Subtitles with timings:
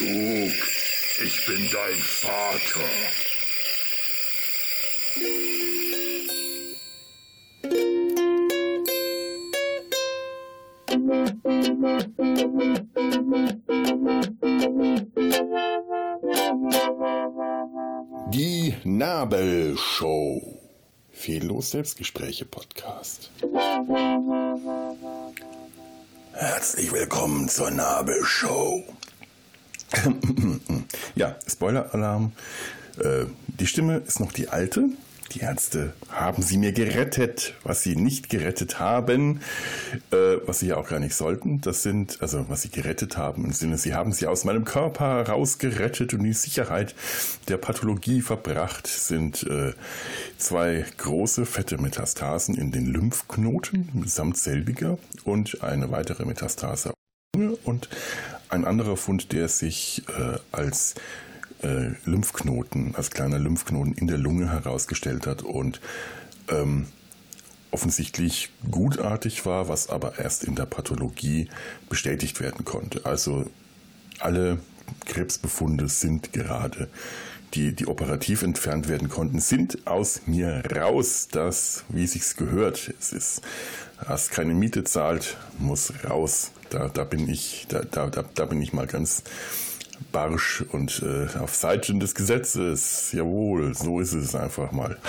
[0.00, 0.66] Luke,
[1.22, 2.80] ich bin dein Vater.
[18.30, 20.40] Die Nabelshow.
[21.10, 23.30] Fehllos Selbstgespräche Podcast.
[26.32, 28.82] Herzlich willkommen zur Nabelshow.
[31.14, 32.32] ja, Spoiler-Alarm.
[32.98, 34.90] Äh, die Stimme ist noch die alte.
[35.32, 39.40] Die Ärzte haben sie mir gerettet, was sie nicht gerettet haben,
[40.10, 41.60] äh, was sie ja auch gar nicht sollten.
[41.60, 45.28] Das sind, also was sie gerettet haben, im Sinne, sie haben sie aus meinem Körper
[45.28, 46.96] rausgerettet und die Sicherheit
[47.46, 49.72] der Pathologie verbracht, sind äh,
[50.36, 56.92] zwei große fette Metastasen in den Lymphknoten samt selbiger und eine weitere Metastase
[57.64, 57.88] und
[58.50, 60.94] ein anderer Fund, der sich äh, als
[61.62, 65.80] äh, Lymphknoten, als kleiner Lymphknoten in der Lunge herausgestellt hat und
[66.48, 66.86] ähm,
[67.70, 71.48] offensichtlich gutartig war, was aber erst in der Pathologie
[71.88, 73.06] bestätigt werden konnte.
[73.06, 73.46] Also
[74.18, 74.58] alle
[75.06, 76.88] Krebsbefunde sind gerade,
[77.54, 81.28] die, die operativ entfernt werden konnten, sind aus mir raus.
[81.30, 82.92] Das, wie sich's gehört.
[82.98, 83.42] Es ist,
[84.06, 86.52] hast keine Miete zahlt, muss raus.
[86.70, 89.24] Da, da bin ich, da, da, da bin ich mal ganz
[90.12, 93.12] barsch und äh, auf Seiten des Gesetzes.
[93.12, 94.96] Jawohl, so ist es einfach mal.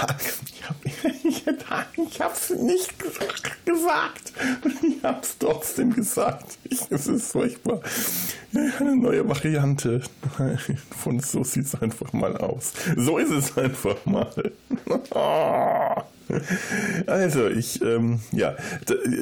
[1.23, 2.93] Ich, hab, ich, hab's nicht
[3.65, 4.33] gesagt.
[4.83, 6.57] Ich hab's trotzdem gesagt.
[6.65, 7.81] Ich, es ist furchtbar.
[8.79, 10.01] Eine neue Variante
[11.03, 12.73] von so sieht's einfach mal aus.
[12.95, 14.51] So ist es einfach mal.
[17.07, 18.55] Also, ich, ähm, ja,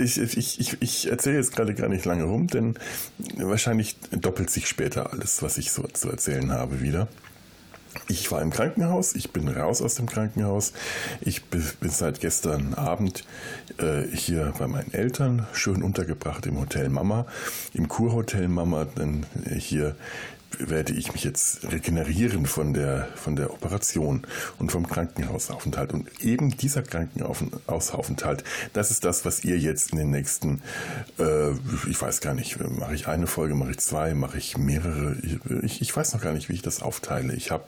[0.04, 2.76] ich, ich, ich, ich erzähle jetzt gerade gar nicht lange rum, denn
[3.38, 7.08] wahrscheinlich doppelt sich später alles, was ich so zu erzählen habe, wieder.
[8.08, 10.74] Ich war im Krankenhaus, ich bin raus aus dem Krankenhaus.
[11.22, 13.24] Ich bin seit gestern Abend
[13.78, 17.26] äh, hier bei meinen Eltern, schön untergebracht im Hotel Mama,
[17.74, 19.26] im Kurhotel Mama, denn
[19.58, 19.96] hier
[20.58, 24.26] werde ich mich jetzt regenerieren von der, von der Operation
[24.58, 25.94] und vom Krankenhausaufenthalt.
[25.94, 28.44] Und eben dieser Krankenhausaufenthalt,
[28.74, 30.62] das ist das, was ihr jetzt in den nächsten,
[31.18, 31.52] äh,
[31.88, 35.16] ich weiß gar nicht, mache ich eine Folge, mache ich zwei, mache ich mehrere,
[35.64, 37.34] ich, ich weiß noch gar nicht, wie ich das aufteile.
[37.34, 37.66] Ich habe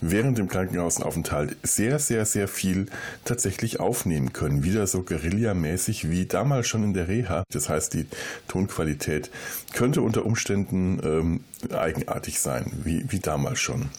[0.00, 2.86] während dem Krankenhausaufenthalt sehr, sehr, sehr viel
[3.24, 4.64] tatsächlich aufnehmen können.
[4.64, 7.44] Wieder so Guerilla-mäßig wie damals schon in der Reha.
[7.50, 8.06] Das heißt, die
[8.48, 9.30] Tonqualität
[9.72, 11.44] könnte unter Umständen ähm,
[11.74, 13.90] eigenartig sein, wie, wie damals schon.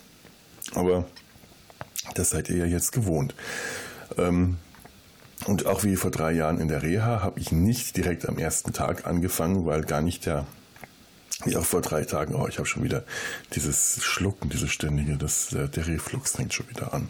[0.73, 1.05] Aber
[2.15, 3.35] das seid ihr ja jetzt gewohnt.
[4.17, 4.57] Ähm,
[5.45, 8.73] und auch wie vor drei Jahren in der Reha habe ich nicht direkt am ersten
[8.73, 10.45] Tag angefangen, weil gar nicht der
[11.57, 13.03] auch vor drei Tagen, oh, ich habe schon wieder
[13.53, 17.09] dieses Schlucken, dieses ständige, das, äh, der Reflux fängt schon wieder an.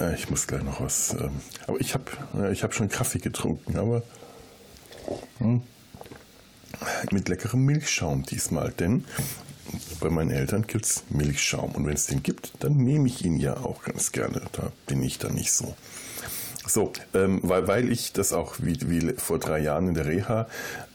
[0.00, 1.14] Äh, ich muss gleich noch was.
[1.14, 4.02] Ähm, aber ich habe ich hab schon Kaffee getrunken, aber
[5.38, 5.62] hm,
[7.10, 9.04] mit leckerem Milchschaum diesmal, denn
[10.00, 13.36] bei meinen Eltern gibt es Milchschaum und wenn es den gibt, dann nehme ich ihn
[13.36, 14.42] ja auch ganz gerne.
[14.52, 15.74] Da bin ich dann nicht so.
[16.66, 20.48] So, ähm, weil, weil ich das auch wie, wie vor drei Jahren in der Reha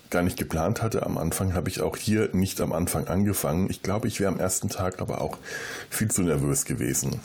[0.10, 1.06] gar nicht geplant hatte.
[1.06, 3.70] Am Anfang habe ich auch hier nicht am Anfang angefangen.
[3.70, 5.38] Ich glaube, ich wäre am ersten Tag aber auch
[5.90, 7.20] viel zu nervös gewesen,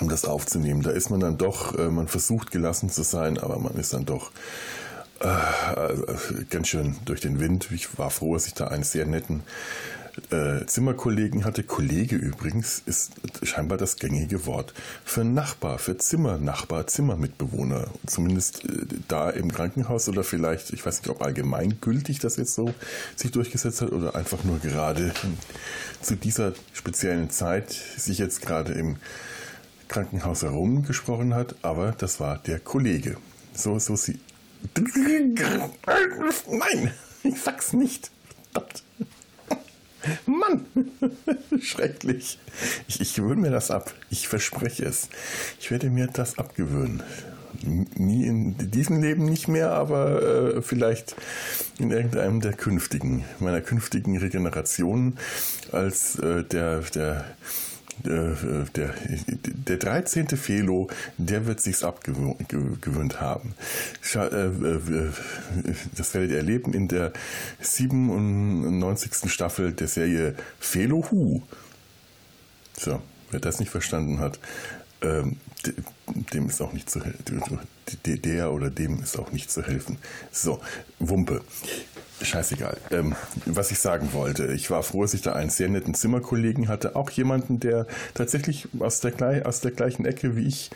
[0.00, 0.82] um das aufzunehmen.
[0.82, 4.06] Da ist man dann doch, äh, man versucht gelassen zu sein, aber man ist dann
[4.06, 4.32] doch
[5.20, 7.68] äh, äh ganz schön durch den Wind.
[7.72, 9.42] Ich war froh, dass ich da einen sehr netten
[10.30, 11.62] äh, Zimmerkollegen hatte.
[11.62, 17.88] Kollege übrigens ist scheinbar das gängige Wort für Nachbar, für Zimmernachbar, Zimmermitbewohner.
[18.06, 22.72] Zumindest äh, da im Krankenhaus oder vielleicht, ich weiß nicht, ob allgemeingültig das jetzt so
[23.16, 25.12] sich durchgesetzt hat oder einfach nur gerade
[26.00, 28.96] zu dieser speziellen Zeit sich jetzt gerade im
[29.88, 33.16] Krankenhaus herumgesprochen hat, aber das war der Kollege.
[33.54, 34.18] So, so sie.
[36.48, 36.90] Nein,
[37.22, 38.10] ich sag's nicht.
[38.52, 38.82] Verdammt.
[40.26, 40.66] Mann,
[41.60, 42.38] schrecklich.
[42.88, 43.92] Ich, ich gewöhne mir das ab.
[44.10, 45.08] Ich verspreche es.
[45.60, 47.02] Ich werde mir das abgewöhnen.
[47.62, 51.14] Nie in diesem Leben nicht mehr, aber äh, vielleicht
[51.78, 55.18] in irgendeinem der künftigen, meiner künftigen Regenerationen
[55.72, 57.24] als äh, der, der
[58.06, 58.94] äh, der,
[59.28, 60.28] der 13.
[60.28, 63.54] Felo, der wird sich's abgewöhnt haben.
[64.14, 65.10] Äh, äh,
[65.96, 67.12] das werdet ihr erleben in der
[67.60, 69.30] 97.
[69.30, 71.42] Staffel der Serie Felo Hu.
[72.76, 74.38] So, wer das nicht verstanden hat,
[75.00, 75.36] ähm,
[76.32, 77.60] dem ist auch nicht zu helfen.
[78.04, 79.98] Der oder dem ist auch nicht zu helfen.
[80.32, 80.60] So,
[80.98, 81.42] Wumpe.
[82.22, 82.76] Scheißegal.
[82.90, 83.14] Ähm,
[83.46, 86.96] was ich sagen wollte, ich war froh, dass ich da einen sehr netten Zimmerkollegen hatte.
[86.96, 90.70] Auch jemanden, der tatsächlich aus der, aus der gleichen Ecke wie ich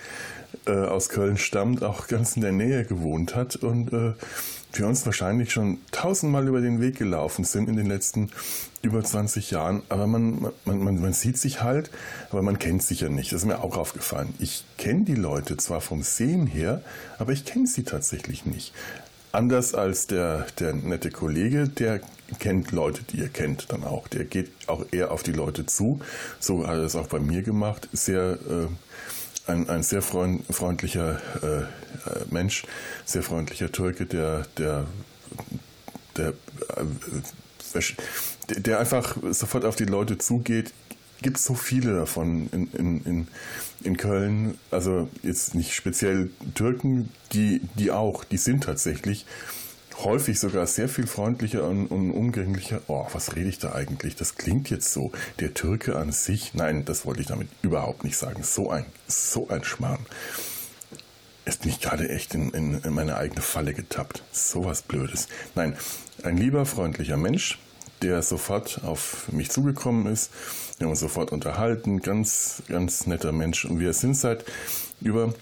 [0.66, 4.14] äh, aus Köln stammt, auch ganz in der Nähe gewohnt hat und äh,
[4.72, 8.30] wir uns wahrscheinlich schon tausendmal über den Weg gelaufen sind in den letzten
[8.82, 9.82] über 20 Jahren.
[9.88, 11.90] Aber man, man, man, man sieht sich halt,
[12.30, 13.32] aber man kennt sich ja nicht.
[13.32, 14.34] Das ist mir auch aufgefallen.
[14.38, 16.82] Ich kenne die Leute zwar vom Sehen her,
[17.18, 18.72] aber ich kenne sie tatsächlich nicht.
[19.32, 22.00] Anders als der, der nette Kollege, der
[22.38, 24.08] kennt Leute, die ihr kennt dann auch.
[24.08, 26.00] Der geht auch eher auf die Leute zu.
[26.40, 27.88] So hat er es auch bei mir gemacht.
[27.92, 32.64] Sehr, äh, ein, ein sehr freund, freundlicher äh, Mensch,
[33.04, 34.86] sehr freundlicher Türke, der, der,
[36.16, 36.28] der,
[36.76, 37.80] äh,
[38.60, 40.72] der einfach sofort auf die Leute zugeht,
[41.22, 43.28] gibt es so viele davon in, in, in,
[43.82, 44.58] in Köln.
[44.70, 49.26] Also jetzt nicht speziell Türken, die, die auch, die sind tatsächlich
[50.04, 52.80] häufig sogar sehr viel freundlicher und, und umgänglicher.
[52.86, 54.16] Oh, was rede ich da eigentlich?
[54.16, 55.12] Das klingt jetzt so.
[55.40, 58.42] Der Türke an sich, nein, das wollte ich damit überhaupt nicht sagen.
[58.42, 60.06] So ein, so ein Schmarrn.
[61.44, 64.22] Ist mich gerade echt in, in, in meine eigene Falle getappt.
[64.32, 65.28] So was Blödes.
[65.54, 65.76] Nein,
[66.22, 67.58] ein lieber, freundlicher Mensch,
[68.02, 70.30] der sofort auf mich zugekommen ist.
[70.78, 72.00] Wir haben uns sofort unterhalten.
[72.00, 73.64] Ganz, ganz netter Mensch.
[73.64, 74.44] Und wir sind seit
[75.00, 75.34] über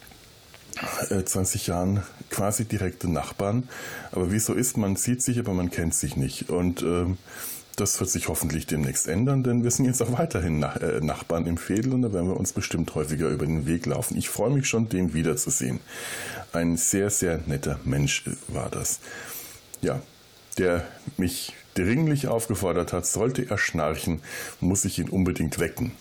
[1.24, 3.68] 20 äh, Jahren quasi direkte Nachbarn.
[4.12, 6.50] Aber wie so ist, man sieht sich, aber man kennt sich nicht.
[6.50, 7.18] Und ähm,
[7.76, 11.46] das wird sich hoffentlich demnächst ändern, denn wir sind jetzt auch weiterhin Nach äh, Nachbarn
[11.46, 14.16] im Fädel und da werden wir uns bestimmt häufiger über den Weg laufen.
[14.16, 15.80] Ich freue mich schon, den wiederzusehen.
[16.52, 19.00] Ein sehr, sehr netter Mensch war das.
[19.82, 20.00] Ja,
[20.56, 20.86] der
[21.18, 24.22] mich dringlich aufgefordert hat, sollte er schnarchen,
[24.60, 25.92] muss ich ihn unbedingt wecken.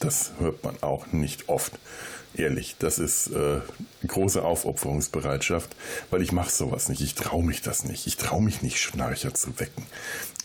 [0.00, 1.78] Das hört man auch nicht oft.
[2.34, 3.60] Ehrlich, das ist äh,
[4.06, 5.76] große Aufopferungsbereitschaft,
[6.10, 7.02] weil ich mache sowas nicht.
[7.02, 8.06] Ich traue mich das nicht.
[8.06, 9.84] Ich traue mich nicht, Schnarcher zu wecken.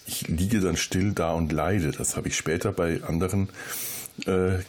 [0.05, 1.91] Ich liege dann still da und leide.
[1.91, 3.96] Das habe ich später bei anderen äh,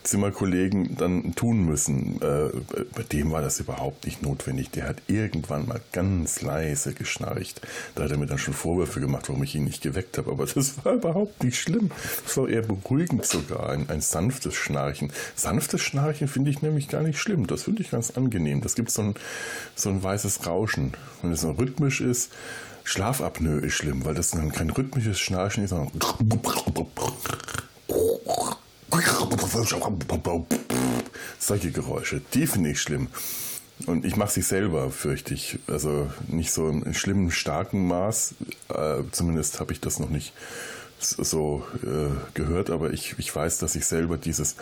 [0.03, 2.21] Zimmerkollegen dann tun müssen.
[2.21, 2.51] Äh,
[2.95, 4.71] bei dem war das überhaupt nicht notwendig.
[4.71, 7.63] Der hat irgendwann mal ganz leise geschnarcht.
[7.95, 10.31] Da hat er mir dann schon Vorwürfe gemacht, warum ich ihn nicht geweckt habe.
[10.31, 11.91] Aber das war überhaupt nicht schlimm.
[12.25, 15.13] Das war eher beruhigend sogar, ein, ein sanftes Schnarchen.
[15.35, 17.47] Sanftes Schnarchen finde ich nämlich gar nicht schlimm.
[17.47, 18.61] Das finde ich ganz angenehm.
[18.61, 19.15] Das gibt so ein,
[19.75, 20.93] so ein weißes Rauschen.
[21.23, 22.33] Wenn es so rhythmisch ist,
[22.85, 25.91] Schlafapnoe ist schlimm, weil das dann kein rhythmisches Schnarchen ist, sondern
[31.39, 33.09] solche Geräusche, die finde ich schlimm.
[33.87, 35.61] Und ich mache sie selber, fürchte ich.
[35.69, 38.35] Also nicht so im schlimmen, starken Maß.
[38.71, 40.33] Äh, zumindest habe ich das noch nicht
[40.99, 44.57] so äh, gehört, aber ich, ich weiß, dass ich selber dieses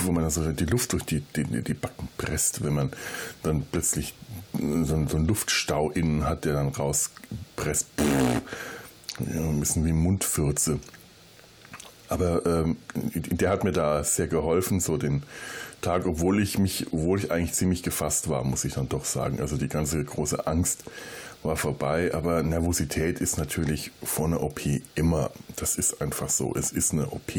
[0.00, 2.90] wo man also die Luft durch die, die, die Backen presst, wenn man
[3.42, 4.14] dann plötzlich
[4.52, 7.88] so, so einen Luftstau innen hat, der dann rauspresst.
[7.98, 10.78] Ja, ein bisschen wie Mundfürze.
[12.08, 15.22] Aber ähm, der hat mir da sehr geholfen, so den
[15.80, 19.40] Tag, obwohl ich mich, obwohl ich eigentlich ziemlich gefasst war, muss ich dann doch sagen.
[19.40, 20.84] Also die ganze große Angst
[21.42, 24.60] war vorbei, aber Nervosität ist natürlich vor einer OP
[24.96, 27.32] immer, das ist einfach so, es ist eine OP.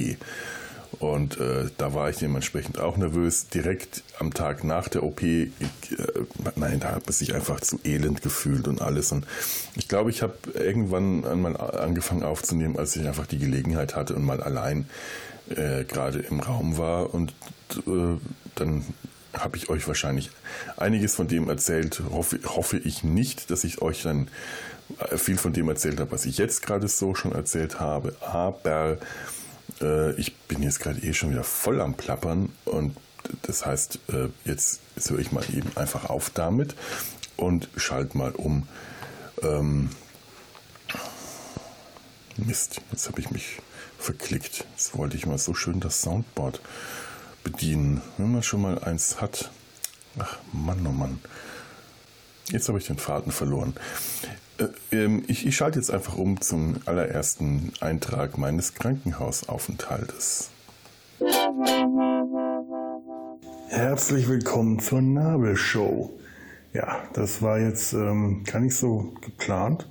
[0.98, 3.48] Und äh, da war ich dementsprechend auch nervös.
[3.48, 5.52] Direkt am Tag nach der OP, ich,
[5.92, 6.26] äh,
[6.56, 9.12] nein, da habe ich sich einfach zu elend gefühlt und alles.
[9.12, 9.26] Und
[9.76, 14.26] ich glaube, ich habe irgendwann einmal angefangen aufzunehmen, als ich einfach die Gelegenheit hatte und
[14.26, 14.90] mal allein
[15.50, 17.14] äh, gerade im Raum war.
[17.14, 17.34] Und
[17.88, 18.18] äh,
[18.56, 18.84] dann
[19.34, 20.32] habe ich euch wahrscheinlich
[20.76, 22.02] einiges von dem erzählt.
[22.12, 24.28] Hoffe, hoffe ich nicht, dass ich euch dann
[25.12, 28.16] äh, viel von dem erzählt habe, was ich jetzt gerade so schon erzählt habe.
[28.22, 28.98] Aber
[29.82, 32.96] äh, ich bin jetzt gerade eh schon wieder voll am Plappern und
[33.44, 36.76] das heißt, äh, jetzt, höre ich mal eben einfach auf damit
[37.38, 38.68] und schalte mal um.
[39.42, 39.90] Ähm,
[42.38, 43.58] Mist, jetzt habe ich mich
[43.98, 44.66] verklickt.
[44.72, 46.62] Jetzt wollte ich mal so schön das Soundboard
[47.44, 48.02] bedienen.
[48.18, 49.52] Wenn man schon mal eins hat.
[50.18, 51.20] Ach Mann, oh Mann.
[52.50, 53.76] Jetzt habe ich den Faden verloren.
[54.60, 60.52] Äh, ähm, ich, ich schalte jetzt einfach um zum allerersten Eintrag meines Krankenhausaufenthaltes.
[63.70, 66.12] Herzlich willkommen zur Nabelshow.
[66.74, 69.88] Ja, das war jetzt ähm, gar nicht so geplant,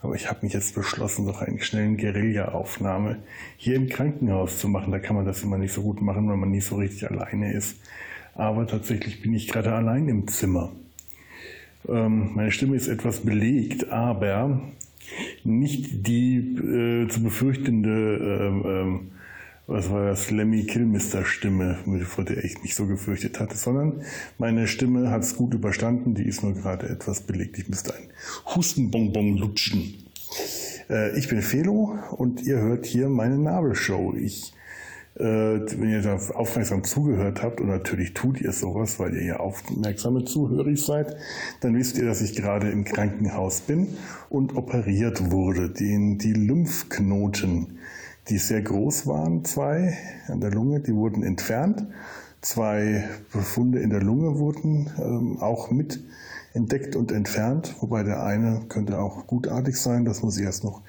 [0.00, 3.18] aber ich habe mich jetzt beschlossen, noch eine schnelle Guerilla-Aufnahme
[3.56, 4.92] hier im Krankenhaus zu machen.
[4.92, 7.52] Da kann man das immer nicht so gut machen, wenn man nicht so richtig alleine
[7.52, 7.78] ist.
[8.34, 10.72] Aber tatsächlich bin ich gerade allein im Zimmer.
[11.88, 14.60] Ähm, meine Stimme ist etwas belegt, aber
[15.44, 19.00] nicht die äh, zu befürchtende ähm, ähm,
[19.66, 24.02] was war das, Lemmy Kilmister Stimme, vor der ich mich so gefürchtet hatte, sondern
[24.38, 27.58] meine Stimme hat es gut überstanden, die ist nur gerade etwas belegt.
[27.58, 28.10] Ich müsste ein
[28.54, 29.94] Hustenbonbon lutschen.
[30.90, 34.14] Äh, ich bin Felo und ihr hört hier meine Nabelshow.
[34.14, 34.53] Ich
[35.16, 40.24] wenn ihr da aufmerksam zugehört habt, und natürlich tut ihr sowas, weil ihr ja aufmerksame
[40.24, 41.16] Zuhörer seid,
[41.60, 43.88] dann wisst ihr, dass ich gerade im Krankenhaus bin
[44.28, 45.70] und operiert wurde.
[45.70, 47.78] Den, die Lymphknoten,
[48.28, 51.86] die sehr groß waren, zwei an der Lunge, die wurden entfernt.
[52.40, 56.00] Zwei Befunde in der Lunge wurden ähm, auch mit
[56.54, 60.82] entdeckt und entfernt, wobei der eine könnte auch gutartig sein, das muss ich erst noch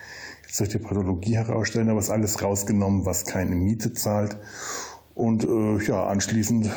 [0.60, 4.38] durch die Pathologie herausstellen, aber es ist alles rausgenommen, was keine Miete zahlt.
[5.14, 6.70] Und äh, ja, anschließend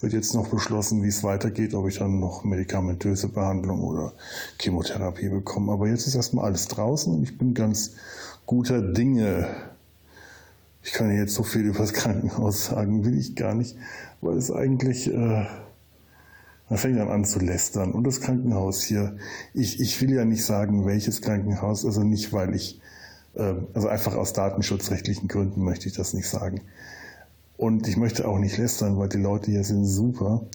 [0.00, 4.12] wird jetzt noch beschlossen, wie es weitergeht, ob ich dann noch medikamentöse Behandlung oder
[4.60, 5.72] Chemotherapie bekomme.
[5.72, 7.92] Aber jetzt ist erstmal alles draußen und ich bin ganz
[8.46, 9.46] guter Dinge.
[10.82, 13.76] Ich kann jetzt so viel über das Krankenhaus sagen, will ich gar nicht,
[14.22, 15.46] weil es eigentlich äh,
[16.70, 17.92] man fängt dann an zu lästern.
[17.92, 19.16] Und das Krankenhaus hier,
[19.52, 22.80] ich, ich will ja nicht sagen, welches Krankenhaus, also nicht, weil ich,
[23.34, 26.62] äh, also einfach aus datenschutzrechtlichen Gründen möchte ich das nicht sagen.
[27.56, 30.46] Und ich möchte auch nicht lästern, weil die Leute hier sind super.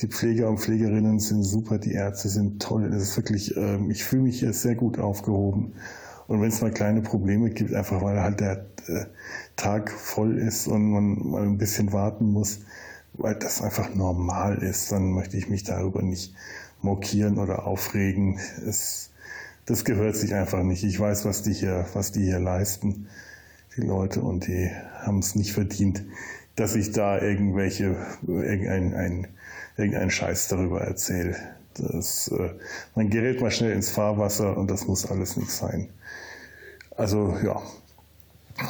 [0.00, 2.84] Die Pfleger und Pflegerinnen sind super, die Ärzte sind toll.
[2.94, 5.72] Es ist wirklich, äh, ich fühle mich hier sehr gut aufgehoben.
[6.28, 9.06] Und wenn es mal kleine Probleme gibt, einfach weil halt der äh,
[9.56, 12.60] Tag voll ist und man mal ein bisschen warten muss,
[13.14, 16.34] weil das einfach normal ist, dann möchte ich mich darüber nicht
[16.82, 18.38] mokieren oder aufregen.
[18.66, 19.10] Es,
[19.66, 20.84] das gehört sich einfach nicht.
[20.84, 23.08] Ich weiß, was die hier, was die hier leisten,
[23.76, 26.04] die Leute, und die haben es nicht verdient,
[26.56, 27.96] dass ich da irgendwelche,
[28.26, 29.26] irgendein, ein,
[29.76, 31.36] irgendein Scheiß darüber erzähle.
[31.74, 32.50] Das, äh,
[32.94, 35.88] man gerät mal schnell ins Fahrwasser und das muss alles nicht sein.
[36.96, 37.62] Also ja,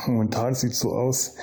[0.07, 1.35] momentan sieht es so aus,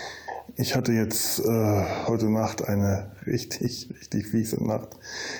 [0.57, 4.89] ich hatte jetzt äh, heute Nacht eine richtig, richtig fiese Nacht.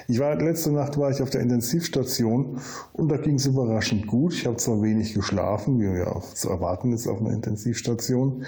[0.07, 2.59] Ich war letzte Nacht war ich auf der Intensivstation
[2.93, 4.33] und da ging es überraschend gut.
[4.33, 8.45] Ich habe zwar wenig geschlafen, wie ja zu erwarten ist auf einer Intensivstation,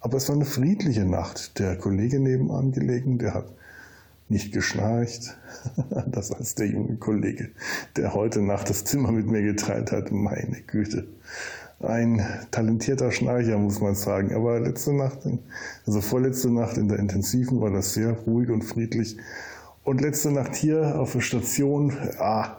[0.00, 1.58] aber es war eine friedliche Nacht.
[1.58, 3.46] Der Kollege nebenan gelegen, der hat
[4.28, 5.36] nicht geschnarcht.
[6.06, 7.50] Das als der junge Kollege,
[7.96, 10.10] der heute Nacht das Zimmer mit mir geteilt hat.
[10.10, 11.06] Meine Güte
[11.84, 14.34] ein talentierter Schnarcher, muss man sagen.
[14.34, 15.18] Aber letzte Nacht,
[15.86, 19.16] also vorletzte Nacht in der Intensiven war das sehr ruhig und friedlich.
[19.84, 22.58] Und letzte Nacht hier auf der Station, ah,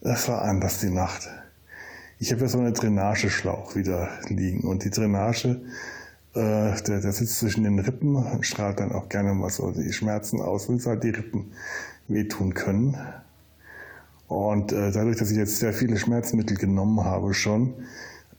[0.00, 1.28] das war anders die Nacht.
[2.18, 5.60] Ich habe ja so einen Drainageschlauch wieder liegen und die Drainage,
[6.34, 9.92] äh, der, der sitzt zwischen den Rippen und strahlt dann auch gerne mal so die
[9.92, 11.52] Schmerzen aus, weil es halt die Rippen
[12.08, 12.96] wehtun können.
[14.28, 17.74] Und äh, dadurch, dass ich jetzt sehr viele Schmerzmittel genommen habe schon,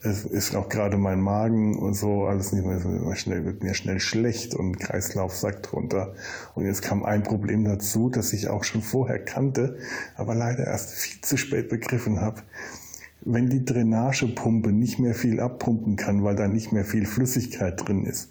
[0.01, 3.74] es ist auch gerade mein Magen und so alles nicht mehr so schnell, wird mir
[3.74, 6.13] schnell schlecht und Kreislauf sackt runter.
[6.54, 9.77] Und jetzt kam ein Problem dazu, das ich auch schon vorher kannte,
[10.16, 12.42] aber leider erst viel zu spät begriffen habe.
[13.22, 18.06] Wenn die Drainagepumpe nicht mehr viel abpumpen kann, weil da nicht mehr viel Flüssigkeit drin
[18.06, 18.30] ist,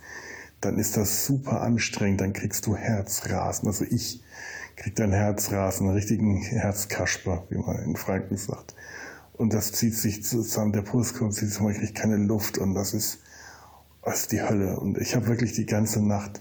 [0.61, 3.69] dann ist das super anstrengend, dann kriegst du Herzrasen.
[3.69, 4.23] Also ich
[4.77, 8.75] krieg dann Herzrasen, einen richtigen Herzkasper, wie man in Franken sagt.
[9.37, 12.95] Und das zieht sich zusammen, der Brustkorb zieht sich, ich kriege keine Luft und das
[12.95, 13.21] ist,
[14.03, 14.81] das ist die Hölle.
[14.81, 16.41] Und ich habe wirklich die ganze Nacht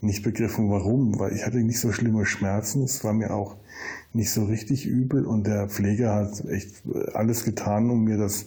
[0.00, 3.56] nicht begriffen, warum, weil ich hatte nicht so schlimme Schmerzen, es war mir auch
[4.12, 6.82] nicht so richtig übel und der Pfleger hat echt
[7.14, 8.46] alles getan, um mir das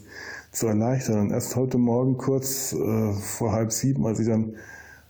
[0.51, 1.19] zu erleichtern.
[1.19, 4.55] Und erst heute Morgen kurz äh, vor halb sieben, als ich dann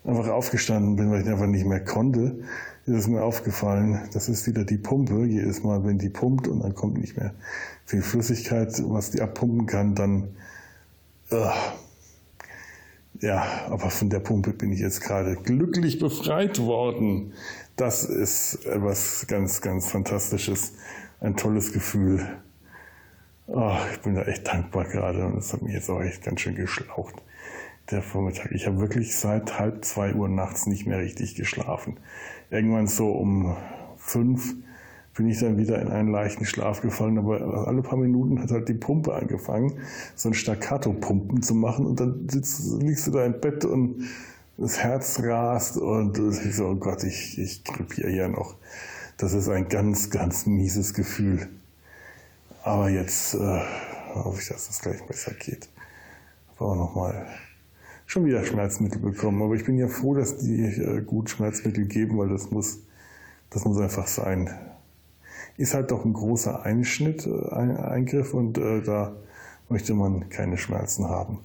[0.03, 2.39] einfach aufgestanden bin, weil ich einfach nicht mehr konnte,
[2.85, 5.25] ist es mir aufgefallen, das ist wieder die Pumpe.
[5.25, 7.33] Jedes Mal, wenn die pumpt und dann kommt nicht mehr
[7.85, 10.35] viel Flüssigkeit, was die abpumpen kann, dann
[11.31, 11.51] uh,
[13.21, 17.33] ja, aber von der Pumpe bin ich jetzt gerade glücklich befreit worden.
[17.75, 20.73] Das ist etwas ganz, ganz Fantastisches,
[21.19, 22.25] ein tolles Gefühl.
[23.47, 26.41] Oh, ich bin da echt dankbar gerade und es hat mich jetzt auch echt ganz
[26.41, 27.15] schön geschlaucht,
[27.91, 28.51] der Vormittag.
[28.51, 31.97] Ich habe wirklich seit halb zwei Uhr nachts nicht mehr richtig geschlafen.
[32.49, 33.55] Irgendwann so um
[33.97, 34.55] fünf
[35.15, 38.69] bin ich dann wieder in einen leichten Schlaf gefallen, aber alle paar Minuten hat halt
[38.69, 39.73] die Pumpe angefangen,
[40.15, 44.05] so ein Staccato-Pumpen zu machen und dann sitzt, liegst du da im Bett und
[44.57, 48.55] das Herz rast und ich so, oh Gott, ich, ich krepiere ja noch.
[49.17, 51.49] Das ist ein ganz, ganz mieses Gefühl.
[52.63, 53.61] Aber jetzt äh,
[54.15, 55.67] hoffe ich, dass das gleich besser geht.
[56.55, 57.27] Habe auch nochmal
[58.09, 62.17] schon wieder Schmerzmittel bekommen, aber ich bin ja froh, dass die äh, gut Schmerzmittel geben,
[62.17, 62.79] weil das muss,
[63.49, 64.49] das muss einfach sein
[65.59, 69.11] ist halt doch ein großer Einschnitt, äh, ein Eingriff und äh, da
[69.67, 71.39] möchte man keine Schmerzen haben.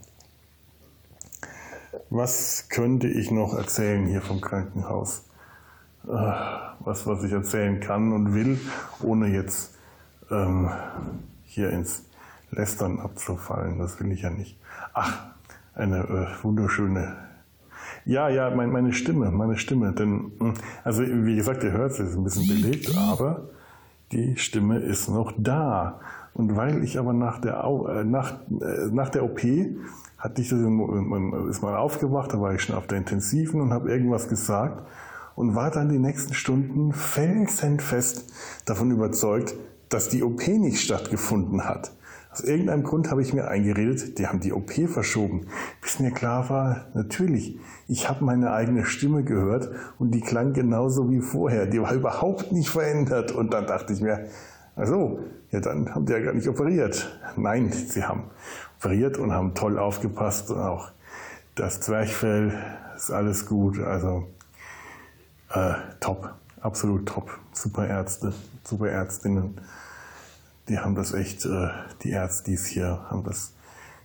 [2.10, 5.24] Was könnte ich noch erzählen hier vom Krankenhaus?
[6.06, 6.10] Äh,
[6.80, 8.60] was, was ich erzählen kann und will,
[9.02, 9.74] ohne jetzt
[10.30, 10.70] ähm,
[11.42, 12.04] hier ins
[12.52, 13.80] Lästern abzufallen.
[13.80, 14.56] Das will ich ja nicht.
[14.92, 15.33] Ach,
[15.74, 17.16] eine äh, wunderschöne.
[18.04, 19.92] Ja, ja, mein, meine Stimme, meine Stimme.
[19.92, 23.48] Denn, hm, also wie gesagt, ihr hört es, ist ein bisschen belegt, aber
[24.12, 26.00] die Stimme ist noch da.
[26.34, 29.40] Und weil ich aber nach der, äh, nach, äh, nach der OP
[30.18, 33.90] hatte ich das, ist mal aufgewacht, da war ich schon auf der Intensiven und habe
[33.90, 34.86] irgendwas gesagt
[35.34, 38.32] und war dann die nächsten Stunden felsenfest
[38.64, 39.54] davon überzeugt,
[39.88, 41.92] dass die OP nicht stattgefunden hat.
[42.34, 45.46] Aus irgendeinem Grund habe ich mir eingeredet, die haben die OP verschoben.
[45.80, 51.12] Bis mir klar war, natürlich, ich habe meine eigene Stimme gehört und die klang genauso
[51.12, 51.66] wie vorher.
[51.66, 53.30] Die war überhaupt nicht verändert.
[53.30, 54.26] Und dann dachte ich mir,
[54.74, 55.20] also,
[55.52, 57.16] ja, dann haben die ja gar nicht operiert.
[57.36, 58.24] Nein, sie haben
[58.80, 60.90] operiert und haben toll aufgepasst und auch
[61.54, 62.52] das Zwerchfell
[62.96, 63.78] ist alles gut.
[63.78, 64.26] Also,
[65.50, 67.30] äh, top, absolut top.
[67.52, 68.32] Super Ärzte,
[68.64, 69.60] super Ärztinnen
[70.68, 71.68] die haben das echt, äh,
[72.02, 73.54] die Ärztis hier haben das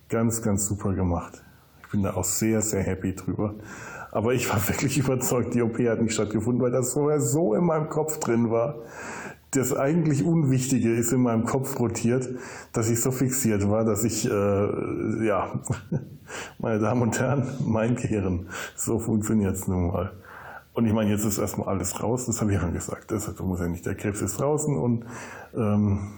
[0.09, 1.43] ganz, ganz super gemacht.
[1.83, 3.55] Ich bin da auch sehr, sehr happy drüber.
[4.11, 7.63] Aber ich war wirklich überzeugt, die OP hat nicht stattgefunden, weil das vorher so in
[7.65, 8.75] meinem Kopf drin war.
[9.51, 12.29] Das eigentlich Unwichtige ist in meinem Kopf rotiert,
[12.71, 15.59] dass ich so fixiert war, dass ich, äh, ja,
[16.59, 20.11] meine Damen und Herren, mein Gehirn, so funktioniert es nun mal.
[20.73, 23.09] Und ich meine, jetzt ist erstmal alles raus, das habe ich schon gesagt.
[23.09, 25.05] Das muss ja nicht, der Krebs ist draußen und
[25.55, 26.11] ähm,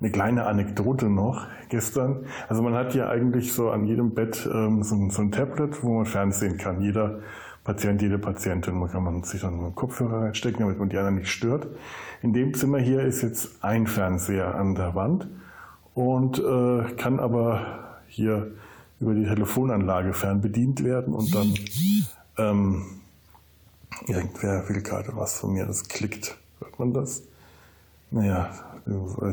[0.00, 2.26] eine kleine Anekdote noch gestern.
[2.48, 5.96] Also man hat ja eigentlich so an jedem Bett ähm, so, so, ein Tablet, wo
[5.96, 6.80] man Fernsehen kann.
[6.80, 7.20] Jeder
[7.64, 8.78] Patient, jede Patientin.
[8.78, 11.66] Man kann man sich dann einen Kopfhörer reinstecken, damit man die anderen nicht stört.
[12.22, 15.28] In dem Zimmer hier ist jetzt ein Fernseher an der Wand
[15.94, 18.52] und äh, kann aber hier
[19.00, 21.54] über die Telefonanlage fernbedient werden und dann
[22.38, 22.86] ähm,
[24.06, 26.38] irgendwer will gerade was von mir, das klickt.
[26.60, 27.22] Hört man das?
[28.10, 28.50] Naja,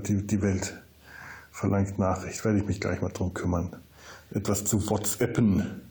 [0.08, 0.82] die, die Welt
[1.52, 3.76] verlangt Nachricht, werde ich mich gleich mal drum kümmern.
[4.32, 5.82] Etwas zu WhatsAppen.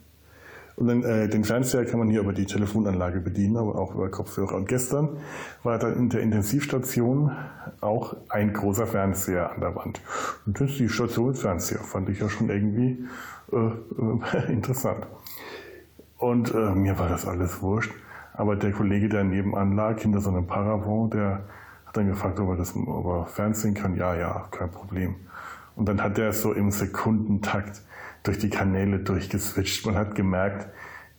[0.77, 4.11] Und dann, äh, den Fernseher kann man hier über die Telefonanlage bedienen, aber auch über
[4.11, 4.57] Kopfhörer.
[4.57, 5.17] Und gestern
[5.63, 7.31] war dann in der Intensivstation
[7.81, 10.01] auch ein großer Fernseher an der Wand.
[10.47, 13.07] Intensivstation mit Fernseher fand ich ja schon irgendwie
[13.53, 15.07] äh, äh, interessant.
[16.19, 17.93] Und äh, mir war das alles wurscht.
[18.33, 21.45] Aber der Kollege, der nebenan lag, hinter so einem Paravent, der
[21.97, 23.97] dann gefragt, ob er das ob er Fernsehen kann.
[23.97, 25.17] Ja, ja, kein Problem.
[25.77, 27.83] Und dann hat er so im Sekundentakt
[28.23, 29.87] durch die Kanäle durchgeswitcht.
[29.87, 30.69] Man hat gemerkt,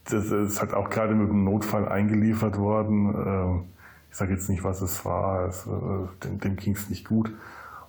[0.06, 3.16] das ist halt auch gerade mit dem Notfall eingeliefert worden.
[3.16, 3.64] Ähm,
[4.12, 5.48] ich sage jetzt nicht, was es war.
[5.48, 5.70] Es, äh,
[6.24, 7.32] dem, dem ging es nicht gut.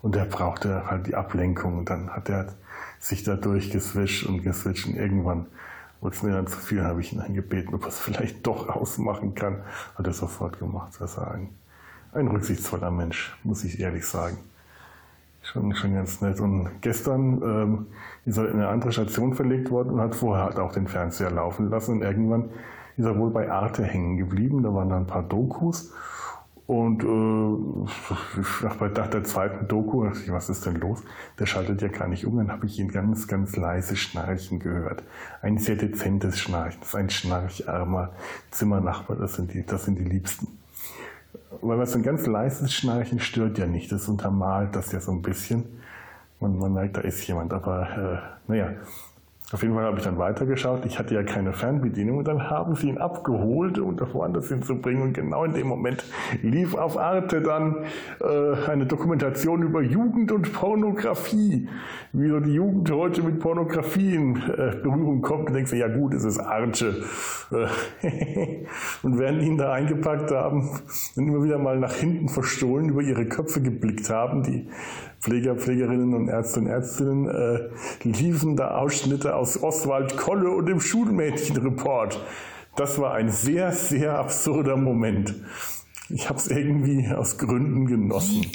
[0.02, 1.78] Und er brauchte halt die Ablenkung.
[1.78, 2.54] Und dann hat er
[2.98, 4.86] sich da durchgeswitcht und geswitcht.
[4.86, 5.46] Und irgendwann
[6.00, 8.46] wurde es mir dann zu viel, habe ich ihn dann gebeten, ob er es vielleicht
[8.46, 9.62] doch ausmachen kann.
[9.94, 10.94] Hat er sofort gemacht.
[10.98, 11.38] Das war
[12.16, 14.38] ein rücksichtsvoller Mensch, muss ich ehrlich sagen.
[15.42, 16.40] Schon, schon ganz nett.
[16.40, 17.86] Und gestern ähm,
[18.24, 21.30] ist er in eine andere Station verlegt worden und hat vorher halt auch den Fernseher
[21.30, 21.92] laufen lassen.
[21.92, 22.50] Und irgendwann
[22.96, 24.62] ist er wohl bei Arte hängen geblieben.
[24.64, 25.92] Da waren dann ein paar Dokus.
[26.66, 31.04] Und äh, nach, nach der zweiten Doku dachte ich, was ist denn los?
[31.38, 32.36] Der schaltet ja gar nicht um.
[32.38, 35.04] Dann habe ich ihn ganz, ganz leise schnarchen gehört.
[35.42, 36.80] Ein sehr dezentes Schnarchen.
[36.80, 38.10] Das ist ein schnarcharmer
[38.50, 39.16] Zimmernachbar.
[39.16, 40.48] Das sind die, das sind die Liebsten
[41.60, 43.92] weil was ein ganz leises Schnarchen stört ja nicht.
[43.92, 45.64] Das untermalt das ja so ein bisschen.
[46.40, 47.52] Man, man merkt, da ist jemand.
[47.52, 48.74] Aber äh, naja,
[49.52, 50.84] auf jeden Fall habe ich dann weitergeschaut.
[50.86, 55.02] Ich hatte ja keine Fernbedienung und dann haben sie ihn abgeholt, um das woanders hinzubringen.
[55.04, 56.04] Und genau in dem Moment
[56.42, 57.84] lief auf Arte dann
[58.20, 61.68] äh, eine Dokumentation über Jugend und Pornografie.
[62.12, 65.46] Wie so die Jugend heute mit Pornografie in äh, Berührung kommt.
[65.46, 67.04] Und denkst du, ja gut, es ist Arte.
[67.52, 68.66] Äh,
[69.04, 70.70] und während ihn da eingepackt haben
[71.14, 74.68] und immer wieder mal nach hinten verstohlen über ihre Köpfe geblickt haben, die
[75.20, 77.68] Pfleger, Pflegerinnen und Ärzte und Ärztinnen äh,
[78.04, 82.20] liefen da Ausschnitte aus Oswald Kolle und dem Schulmädchenreport.
[82.76, 85.34] Das war ein sehr, sehr absurder Moment.
[86.08, 88.46] Ich habe es irgendwie aus Gründen genossen.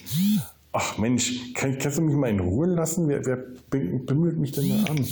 [0.71, 3.09] Ach Mensch, kann, kannst du mich mal in Ruhe lassen?
[3.09, 3.37] Wer, wer
[3.69, 5.05] bimmelt mich denn da an?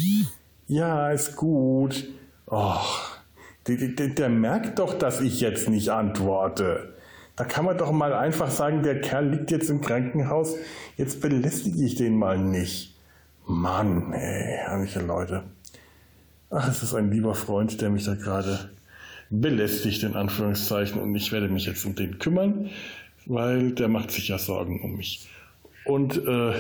[0.68, 2.08] Ja, ist gut.
[2.48, 3.20] Ach,
[3.68, 6.94] der, der, der merkt doch, dass ich jetzt nicht antworte.
[7.40, 10.58] Da kann man doch mal einfach sagen, der Kerl liegt jetzt im Krankenhaus,
[10.98, 12.98] jetzt belästige ich den mal nicht.
[13.48, 15.46] Mann, ey, herrliche Leute.
[16.50, 18.70] Ach, es ist ein lieber Freund, der mich da gerade
[19.30, 22.72] belästigt, in Anführungszeichen, und ich werde mich jetzt um den kümmern,
[23.26, 25.30] weil der macht sich ja Sorgen um mich.
[25.86, 26.54] und äh,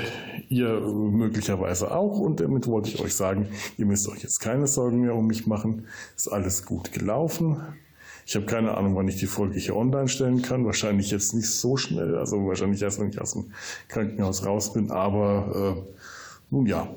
[0.49, 2.19] ihr möglicherweise auch.
[2.19, 5.45] Und damit wollte ich euch sagen, ihr müsst euch jetzt keine Sorgen mehr um mich
[5.45, 5.87] machen.
[6.15, 7.57] Ist alles gut gelaufen.
[8.29, 10.63] Ich habe keine Ahnung, wann ich die Folge hier online stellen kann.
[10.63, 13.45] Wahrscheinlich jetzt nicht so schnell, also wahrscheinlich erst, wenn ich aus dem
[13.87, 14.91] Krankenhaus raus bin.
[14.91, 15.91] Aber äh,
[16.51, 16.93] nun ja,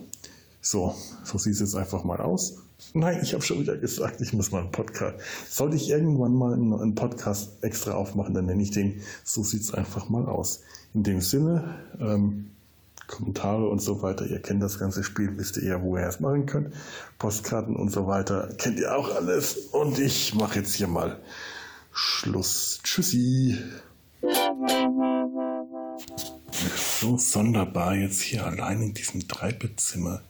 [0.61, 2.59] so, so sieht es jetzt einfach mal aus.
[2.93, 5.17] Nein, ich habe schon wieder gesagt, ich muss mal einen Podcast.
[5.49, 10.11] Sollte ich irgendwann mal einen Podcast extra aufmachen, dann nenne ich den So sieht's einfach
[10.11, 10.61] mal aus.
[10.93, 12.51] In dem Sinne, ähm,
[13.07, 16.21] Kommentare und so weiter, ihr kennt das ganze Spiel, wisst ihr ja, wo ihr es
[16.21, 16.75] machen könnt.
[17.19, 19.57] Postkarten und so weiter, kennt ihr auch alles.
[19.73, 21.21] Und ich mache jetzt hier mal
[21.93, 22.81] Schluss.
[22.83, 23.59] Tschüssi.
[27.01, 30.23] So sonderbar jetzt hier allein in diesem Dreibettzimmer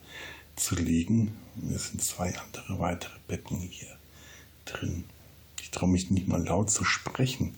[0.57, 1.37] zu liegen.
[1.75, 3.95] Es sind zwei andere weitere Betten hier
[4.65, 5.05] drin.
[5.61, 7.55] Ich traue mich nicht mal laut zu sprechen,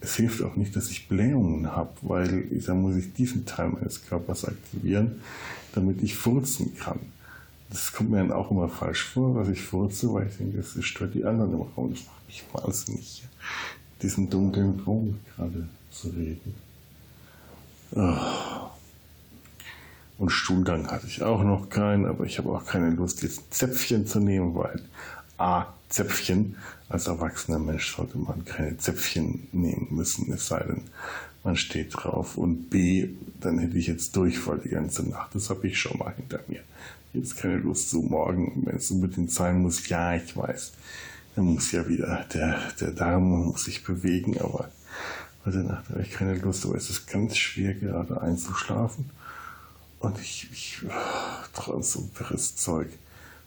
[0.00, 4.06] es hilft auch nicht, dass ich Blähungen habe, weil da muss ich diesen Teil meines
[4.06, 5.22] Körpers aktivieren,
[5.72, 7.00] damit ich furzen kann.
[7.70, 10.84] Das kommt mir dann auch immer falsch vor, was ich furze, weil ich denke, das
[10.84, 11.92] stört die anderen im Raum.
[11.92, 13.24] Das macht mich wahnsinnig,
[14.02, 16.54] diesen dunklen Raum gerade zu reden.
[17.92, 18.70] Oh.
[20.18, 24.06] Und Stuhlgang hatte ich auch noch keinen, aber ich habe auch keine Lust, jetzt Zäpfchen
[24.06, 24.82] zu nehmen, weil
[25.38, 26.56] A, Zäpfchen.
[26.88, 30.82] Als erwachsener Mensch sollte man keine Zäpfchen nehmen müssen, es sei denn,
[31.42, 32.38] man steht drauf.
[32.38, 33.08] Und B,
[33.40, 35.34] dann hätte ich jetzt Durchfall die ganze Nacht.
[35.34, 36.60] Das habe ich schon mal hinter mir.
[37.16, 39.88] Jetzt keine Lust zu morgen, wenn es unbedingt sein muss.
[39.88, 40.72] Ja, ich weiß.
[41.34, 44.70] Dann muss ja wieder der, der Darm muss sich bewegen, aber
[45.46, 46.66] heute Nacht habe ich keine Lust.
[46.66, 49.08] Aber es ist ganz schwer, gerade einzuschlafen.
[49.98, 52.88] Und ich, ich oh, träume so wirres Zeug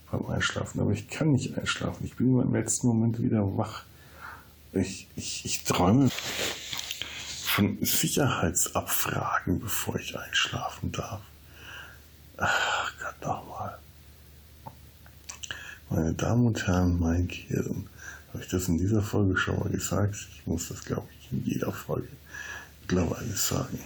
[0.10, 2.04] beim Einschlafen, aber ich kann nicht einschlafen.
[2.06, 3.84] Ich bin im letzten Moment wieder wach.
[4.74, 6.10] Ich, ich, ich träume
[7.44, 11.22] von Sicherheitsabfragen, bevor ich einschlafen darf.
[12.42, 13.78] Ach Gott, nochmal.
[15.90, 17.88] Meine Damen und Herren, mein Gehirn.
[18.32, 20.16] Habe ich das in dieser Folge schon mal gesagt?
[20.34, 22.08] Ich muss das, glaube ich, in jeder Folge
[22.82, 23.80] mittlerweile sagen.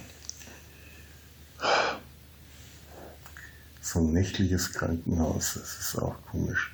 [3.82, 6.74] so ein nächtliches Krankenhaus, das ist auch komisch.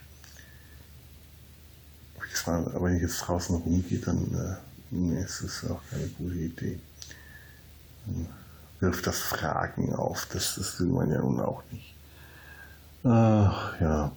[2.45, 4.57] Aber wenn ich jetzt draußen rumgehe, dann
[4.91, 6.79] äh, ist es auch keine gute Idee.
[8.79, 11.95] Wirft das Fragen auf, das, das will man ja nun auch nicht.
[13.03, 14.11] Ach ja.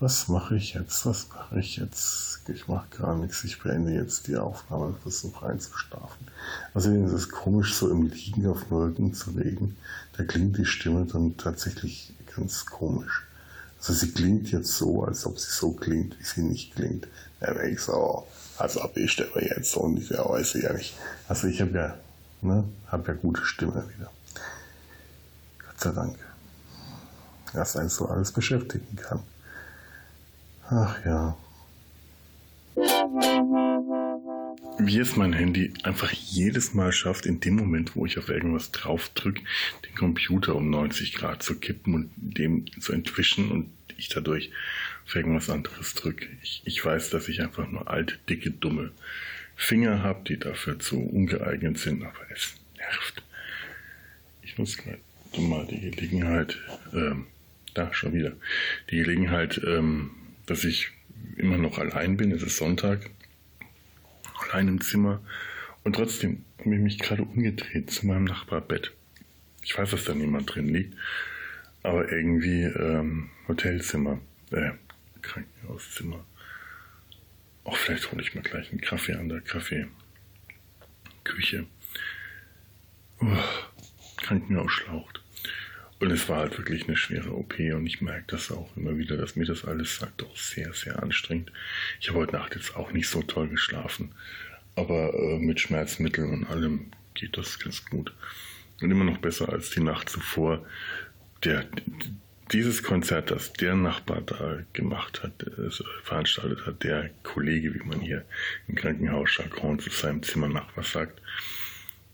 [0.00, 1.04] Was mache ich jetzt?
[1.04, 2.40] Was mache ich jetzt?
[2.48, 3.44] Ich mache gar nichts.
[3.44, 6.26] Ich beende jetzt die Aufnahme und versuche einzuschlafen.
[6.72, 9.76] Außerdem ist es komisch, so im Liegen auf dem Rücken zu reden.
[10.16, 13.26] Da klingt die Stimme dann tatsächlich ganz komisch.
[13.78, 17.06] Also sie klingt jetzt so, als ob sie so klingt, wie sie nicht klingt.
[17.40, 20.72] Da wäre ich so, als ob ich aber jetzt so und ja, weiß ich ja
[20.72, 20.94] nicht.
[21.28, 21.98] Also ich habe ja,
[22.42, 24.10] ne, habe ja gute Stimme wieder.
[25.58, 26.18] Gott sei Dank.
[27.52, 29.20] Was einen so alles beschäftigen kann.
[30.68, 31.36] Ach ja.
[34.86, 38.72] wie es mein Handy einfach jedes Mal schafft, in dem Moment, wo ich auf irgendwas
[38.72, 39.42] drauf drücke,
[39.86, 44.50] den Computer um 90 Grad zu kippen und dem zu entwischen und ich dadurch
[45.06, 46.26] auf irgendwas anderes drücke.
[46.42, 48.92] Ich, ich weiß, dass ich einfach nur alte, dicke, dumme
[49.60, 53.22] Finger habe, die dafür zu ungeeignet sind, aber es nervt.
[54.42, 54.98] Ich gerade
[55.38, 56.58] mal die Gelegenheit,
[56.94, 57.26] ähm,
[57.74, 58.32] da schon wieder,
[58.90, 60.12] die Gelegenheit, ähm,
[60.46, 60.88] dass ich
[61.36, 63.10] immer noch allein bin, es ist Sonntag
[64.48, 65.20] allein im Zimmer
[65.84, 68.92] und trotzdem habe ich mich gerade umgedreht zu meinem Nachbarbett.
[69.62, 70.96] Ich weiß, dass da niemand drin liegt,
[71.82, 74.20] aber irgendwie ähm, Hotelzimmer,
[74.52, 74.70] äh,
[75.20, 76.24] Krankenhauszimmer.
[77.64, 79.90] Auch vielleicht hole ich mir gleich einen Kaffee an der Kaffeeküche.
[83.20, 83.36] Uh,
[84.16, 85.20] Krankenhaus schlaucht.
[86.00, 89.18] Und es war halt wirklich eine schwere OP und ich merke das auch immer wieder,
[89.18, 91.52] dass mir das alles sagt, auch sehr, sehr anstrengend.
[92.00, 94.14] Ich habe heute Nacht jetzt auch nicht so toll geschlafen,
[94.76, 98.14] aber äh, mit Schmerzmitteln und allem geht das ganz gut.
[98.80, 100.64] Und immer noch besser als die Nacht zuvor.
[101.44, 101.66] Der,
[102.52, 105.32] dieses Konzert, das der Nachbar da gemacht hat,
[106.02, 108.24] veranstaltet hat, der Kollege, wie man hier
[108.68, 111.20] im Krankenhaus Jargon zu seinem Zimmernachbar sagt,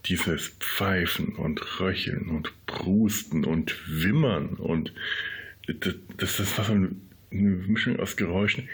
[0.06, 4.92] dieses Pfeifen und Röcheln und Prusten und Wimmern und
[6.16, 6.90] das, war so eine
[7.30, 8.68] Mischung aus Geräuschen.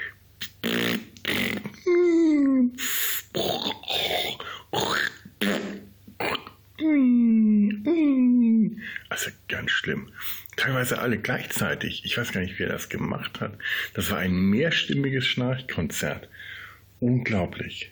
[9.09, 10.11] Also ganz schlimm.
[10.56, 12.04] Teilweise alle gleichzeitig.
[12.04, 13.56] Ich weiß gar nicht, wer das gemacht hat.
[13.94, 16.28] Das war ein mehrstimmiges Schnarchkonzert.
[17.00, 17.90] Unglaublich.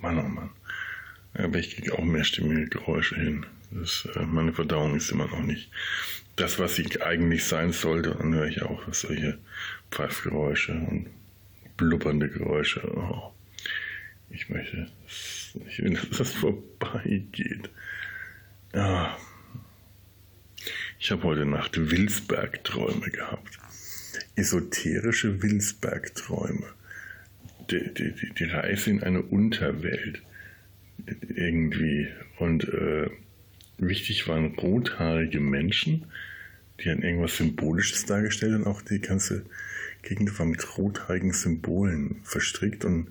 [0.00, 0.50] Mann, oh Mann.
[1.34, 3.46] Aber ich kriege auch mehrstimmige Geräusche hin.
[3.70, 5.70] Das, äh, meine Verdauung ist immer noch nicht
[6.36, 8.14] das, was sie eigentlich sein sollte.
[8.18, 9.38] Dann höre ich auch solche
[9.90, 11.08] Pfeifgeräusche und
[11.76, 12.82] blubbernde Geräusche.
[12.96, 13.32] Oh.
[14.30, 14.88] Ich möchte,
[15.68, 17.70] ich will, dass das vorbeigeht.
[18.74, 19.16] Ja.
[21.04, 23.58] Ich habe heute Nacht Wilsberg-Träume gehabt.
[24.36, 26.66] Esoterische Wilsberg-Träume.
[27.72, 30.22] Die, die, die Reise in eine Unterwelt
[31.34, 32.06] irgendwie.
[32.38, 33.10] Und äh,
[33.78, 36.06] wichtig waren rothaarige Menschen,
[36.78, 39.44] die haben irgendwas Symbolisches dargestellt und auch die ganze
[40.02, 43.08] Gegend war mit rothaarigen Symbolen verstrickt und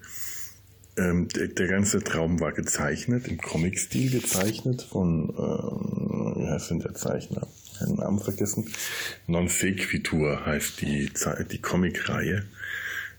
[0.96, 6.80] ähm, der, der, ganze Traum war gezeichnet, im Comic-Stil gezeichnet von, äh, wie heißt denn
[6.80, 7.48] der Zeichner?
[7.82, 8.70] Den Namen vergessen.
[9.28, 11.12] Non Sequitur heißt die,
[11.52, 12.46] die Comic-Reihe.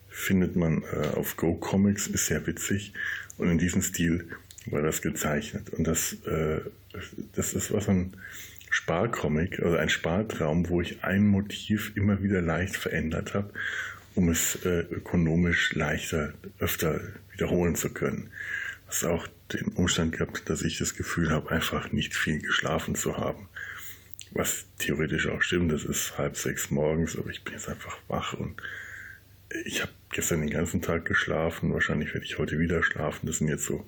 [0.09, 2.93] Findet man äh, auf Go Comics, ist sehr witzig.
[3.39, 4.29] Und in diesem Stil
[4.67, 5.71] war das gezeichnet.
[5.71, 6.61] Und das, äh,
[7.35, 8.15] das ist was ein
[8.71, 13.53] Sparcomic, also ein Spartraum, wo ich ein Motiv immer wieder leicht verändert habe,
[14.15, 17.01] um es äh, ökonomisch leichter öfter
[17.33, 18.31] wiederholen zu können.
[18.87, 23.17] Was auch den Umstand gehabt, dass ich das Gefühl habe, einfach nicht viel geschlafen zu
[23.19, 23.49] haben.
[24.35, 28.35] Was theoretisch auch stimmt, das ist halb sechs morgens, aber ich bin jetzt einfach wach
[28.35, 28.61] und
[29.65, 31.75] ich habe gestern den ganzen Tag geschlafen.
[31.75, 33.27] Wahrscheinlich werde ich heute wieder schlafen.
[33.27, 33.87] Das sind jetzt so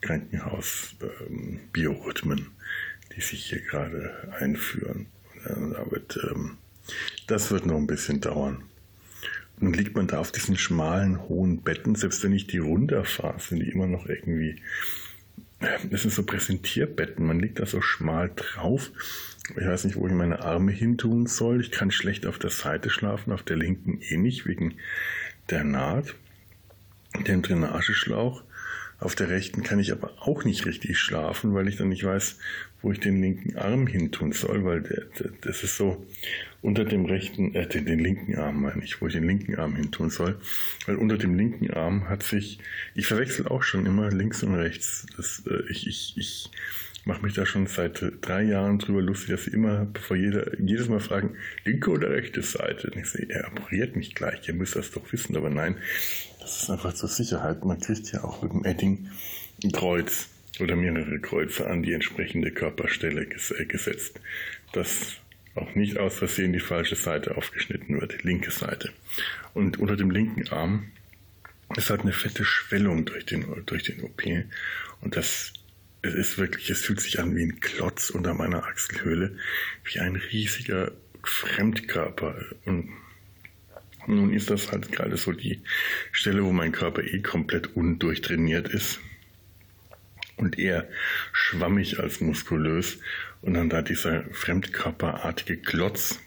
[0.00, 2.50] Krankenhaus-Biorhythmen, ähm,
[3.14, 5.06] die sich hier gerade einführen.
[5.44, 5.98] Aber
[6.30, 6.58] ähm,
[7.26, 8.64] das wird noch ein bisschen dauern.
[9.58, 13.60] Nun liegt man da auf diesen schmalen, hohen Betten, selbst wenn ich die runterfahre, sind
[13.60, 14.60] die immer noch irgendwie,
[15.60, 18.90] das sind so Präsentierbetten, man liegt da so schmal drauf.
[19.50, 21.60] Ich weiß nicht, wo ich meine Arme hin tun soll.
[21.60, 24.74] Ich kann schlecht auf der Seite schlafen, auf der linken eh nicht, wegen
[25.50, 26.14] der Naht,
[27.26, 28.42] dem Drainageschlauch.
[28.98, 32.38] Auf der rechten kann ich aber auch nicht richtig schlafen, weil ich dann nicht weiß,
[32.82, 36.06] wo ich den linken Arm hin tun soll, weil der, der, das ist so
[36.66, 39.76] unter dem rechten, äh, den, den linken Arm meine ich, wo ich den linken Arm
[39.76, 40.36] hin tun soll,
[40.86, 42.58] weil unter dem linken Arm hat sich,
[42.96, 45.06] ich verwechsel auch schon immer links und rechts.
[45.16, 46.50] Das, äh, ich, ich, ich
[47.04, 50.88] mache mich da schon seit drei Jahren drüber lustig, dass sie immer bevor jeder, jedes
[50.88, 52.90] Mal fragen, linke oder rechte Seite.
[52.90, 55.76] Und ich sage, er aboriert mich gleich, ihr müsst das doch wissen, aber nein,
[56.40, 57.64] das ist einfach zur Sicherheit.
[57.64, 59.08] Man kriegt ja auch mit dem Edding
[59.62, 64.18] ein Kreuz oder mehrere Kreuze an die entsprechende Körperstelle ges äh, gesetzt,
[64.72, 65.20] dass
[65.56, 68.92] auch nicht aus Versehen die falsche Seite aufgeschnitten wird, die linke Seite.
[69.54, 70.90] Und unter dem linken Arm
[71.76, 74.22] ist halt eine fette Schwellung durch den, durch den OP.
[75.00, 75.52] Und das
[76.02, 79.36] es ist wirklich, es fühlt sich an wie ein Klotz unter meiner Achselhöhle,
[79.84, 80.92] wie ein riesiger
[81.24, 82.36] Fremdkörper.
[82.64, 82.90] Und
[84.06, 85.62] nun ist das halt gerade so die
[86.12, 89.00] Stelle, wo mein Körper eh komplett undurchtrainiert ist
[90.36, 90.88] und eher
[91.32, 92.98] schwammig als muskulös
[93.42, 96.20] und dann da dieser fremdkörperartige Klotz.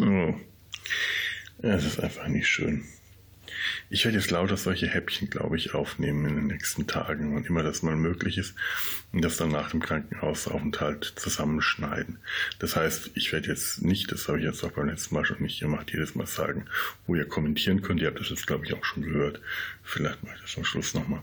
[0.00, 0.34] Oh.
[1.60, 2.84] Es ist einfach nicht schön.
[3.90, 7.62] Ich werde jetzt lauter solche Häppchen, glaube ich, aufnehmen in den nächsten Tagen, wann immer
[7.62, 8.54] das mal möglich ist,
[9.12, 12.18] und das dann nach dem Krankenhausaufenthalt zusammenschneiden.
[12.58, 15.42] Das heißt, ich werde jetzt nicht, das habe ich jetzt auch beim letzten Mal schon
[15.42, 16.66] nicht gemacht, jedes Mal sagen,
[17.06, 18.00] wo ihr kommentieren könnt.
[18.00, 19.40] Ihr habt das jetzt, glaube ich, auch schon gehört.
[19.82, 21.22] Vielleicht mache ich das am Schluss nochmal.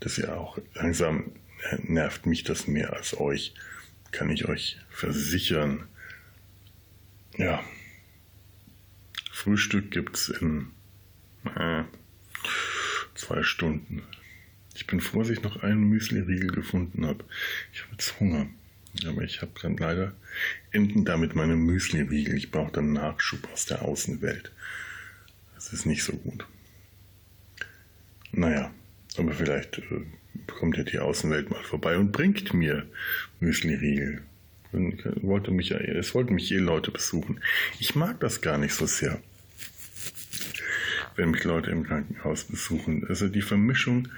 [0.00, 3.54] Dass ihr auch langsam äh, nervt mich das mehr als euch,
[4.12, 5.88] kann ich euch versichern.
[7.36, 7.62] Ja.
[9.30, 10.72] Frühstück gibt's in
[11.44, 11.84] äh,
[13.14, 14.02] zwei Stunden.
[14.74, 17.24] Ich bin froh, dass ich noch einen Müsli-Riegel gefunden habe.
[17.72, 18.46] Ich habe jetzt Hunger.
[19.06, 20.14] Aber ich habe dann leider
[20.72, 22.36] enden damit meine Müsli-Riegel.
[22.36, 24.52] Ich brauche dann Nachschub aus der Außenwelt.
[25.54, 26.46] Das ist nicht so gut.
[28.32, 28.72] Naja,
[29.16, 30.04] aber vielleicht äh,
[30.46, 32.86] kommt ja die Außenwelt mal vorbei und bringt mir
[33.40, 34.22] Müsli-Riegel.
[34.72, 37.40] Wollte mich, es wollten mich je Leute besuchen.
[37.80, 39.20] Ich mag das gar nicht so sehr
[41.20, 43.04] wenn mich Leute im Krankenhaus besuchen.
[43.06, 44.08] Also die Vermischung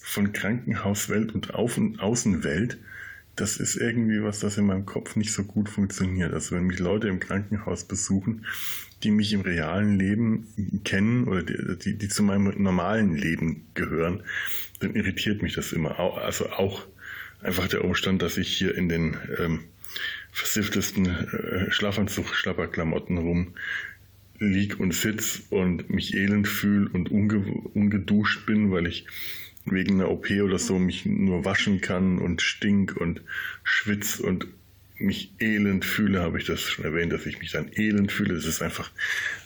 [0.00, 2.78] von Krankenhauswelt und Außenwelt,
[3.34, 6.32] das ist irgendwie was, das in meinem Kopf nicht so gut funktioniert.
[6.32, 8.46] Also wenn mich Leute im Krankenhaus besuchen,
[9.02, 10.46] die mich im realen Leben
[10.84, 14.22] kennen oder die, die, die zu meinem normalen Leben gehören,
[14.78, 15.98] dann irritiert mich das immer.
[15.98, 16.86] Also auch
[17.42, 19.64] einfach der Umstand, dass ich hier in den ähm,
[20.30, 23.54] versifftesten äh, Schlafanzug, Schlapperklamotten rum
[24.38, 27.38] lieg und sitz und mich elend fühle und unge
[27.74, 29.06] ungeduscht bin, weil ich
[29.64, 33.22] wegen einer OP oder so mich nur waschen kann und stink und
[33.62, 34.46] schwitz und
[34.98, 38.34] mich elend fühle, habe ich das schon erwähnt, dass ich mich dann elend fühle.
[38.34, 38.90] Das ist einfach,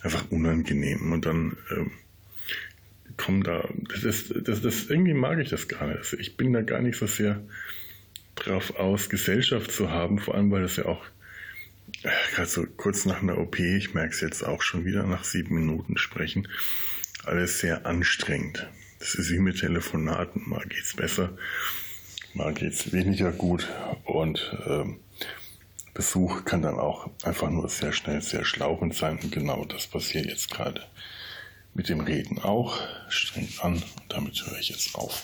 [0.03, 1.13] einfach unangenehm.
[1.13, 1.91] Und dann ähm,
[3.17, 5.99] kommen da, das ist, das, das, irgendwie mag ich das gar nicht.
[5.99, 7.43] Also ich bin da gar nicht so sehr
[8.35, 11.05] drauf aus, Gesellschaft zu haben, vor allem weil das ja auch
[12.03, 15.55] gerade so kurz nach einer OP, ich merke es jetzt auch schon wieder nach sieben
[15.55, 16.49] Minuten sprechen,
[17.25, 18.69] alles sehr anstrengend.
[18.99, 21.37] Das ist wie mit Telefonaten, mal geht's besser,
[22.35, 23.69] mal geht's weniger gut
[24.05, 24.99] und ähm,
[25.95, 30.27] Besuch kann dann auch einfach nur sehr schnell sehr schlauchend sein und genau das passiert
[30.27, 30.83] jetzt gerade
[31.75, 32.81] mit dem Reden auch.
[33.09, 35.23] Strengt an und damit höre ich jetzt auf.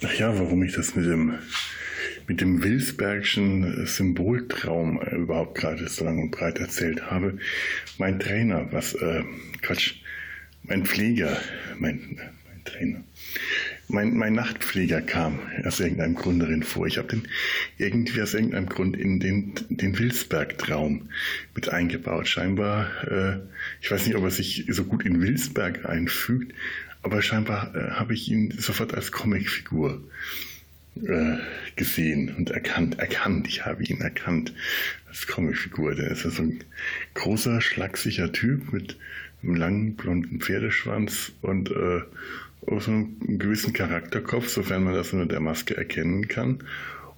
[0.00, 1.38] Naja, warum ich das mit dem
[2.30, 7.38] mit dem Wilsbergschen Symboltraum äh, überhaupt gerade so lang und breit erzählt habe.
[7.98, 9.24] Mein Trainer, was, äh,
[9.62, 9.96] Quatsch,
[10.62, 11.36] mein Pfleger,
[11.80, 13.02] mein, mein Trainer,
[13.88, 16.86] mein, mein Nachtpfleger kam aus irgendeinem Grund darin vor.
[16.86, 17.26] Ich habe den
[17.78, 21.08] irgendwie aus irgendeinem Grund in den, den Wilsberg-Traum
[21.56, 22.28] mit eingebaut.
[22.28, 23.40] Scheinbar, äh,
[23.82, 26.54] ich weiß nicht, ob er sich so gut in Wilsberg einfügt,
[27.02, 30.00] aber scheinbar äh, habe ich ihn sofort als Comicfigur
[30.96, 31.36] äh,
[31.76, 33.46] gesehen und erkannt, erkannt.
[33.48, 34.52] Ich habe ihn erkannt
[35.08, 35.94] als Comicfigur.
[35.94, 36.64] Der ist ja so ein
[37.14, 38.96] großer, schlachsiger Typ mit
[39.42, 42.00] einem langen, blonden Pferdeschwanz und äh,
[42.66, 46.62] so einem gewissen Charakterkopf, sofern man das unter der Maske erkennen kann.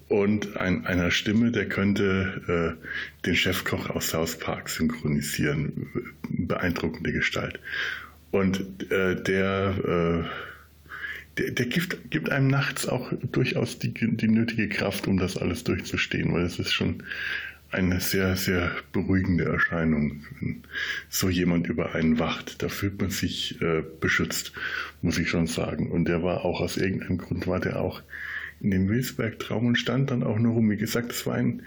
[0.08, 5.88] Und ein, einer Stimme, der könnte äh, den Chefkoch aus South Park synchronisieren.
[6.28, 7.58] Beeindruckende Gestalt.
[8.30, 10.51] Und äh, der äh,
[11.38, 15.64] der, der gibt, gibt, einem nachts auch durchaus die, die nötige Kraft, um das alles
[15.64, 17.02] durchzustehen, weil es ist schon
[17.70, 20.62] eine sehr, sehr beruhigende Erscheinung, wenn
[21.08, 22.62] so jemand über einen wacht.
[22.62, 24.52] Da fühlt man sich äh, beschützt,
[25.00, 25.90] muss ich schon sagen.
[25.90, 28.02] Und der war auch aus irgendeinem Grund, war der auch
[28.60, 30.70] in dem Wilsberg-Traum und stand dann auch nur rum.
[30.70, 31.62] Wie gesagt, es war ein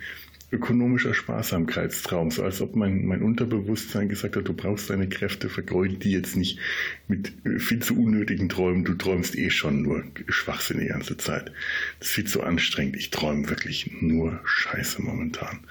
[0.52, 6.04] ökonomischer Sparsamkeitstraum, so als ob mein, mein Unterbewusstsein gesagt hat, du brauchst deine Kräfte, vergeud
[6.04, 6.60] die jetzt nicht
[7.08, 11.52] mit viel zu unnötigen Träumen, du träumst eh schon nur Schwachsinn die ganze Zeit.
[12.00, 15.62] Das ist viel zu anstrengend, ich träume wirklich nur Scheiße momentan.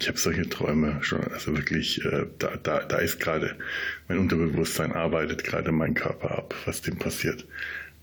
[0.00, 3.56] Ich habe solche Träume schon, also wirklich, äh, da, da, da ist gerade,
[4.08, 7.46] mein Unterbewusstsein arbeitet gerade mein Körper ab, was dem passiert.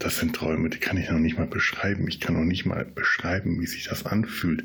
[0.02, 2.08] Das sind Träume, die kann ich noch nicht mal beschreiben.
[2.08, 4.64] Ich kann noch nicht mal beschreiben, wie sich das anfühlt,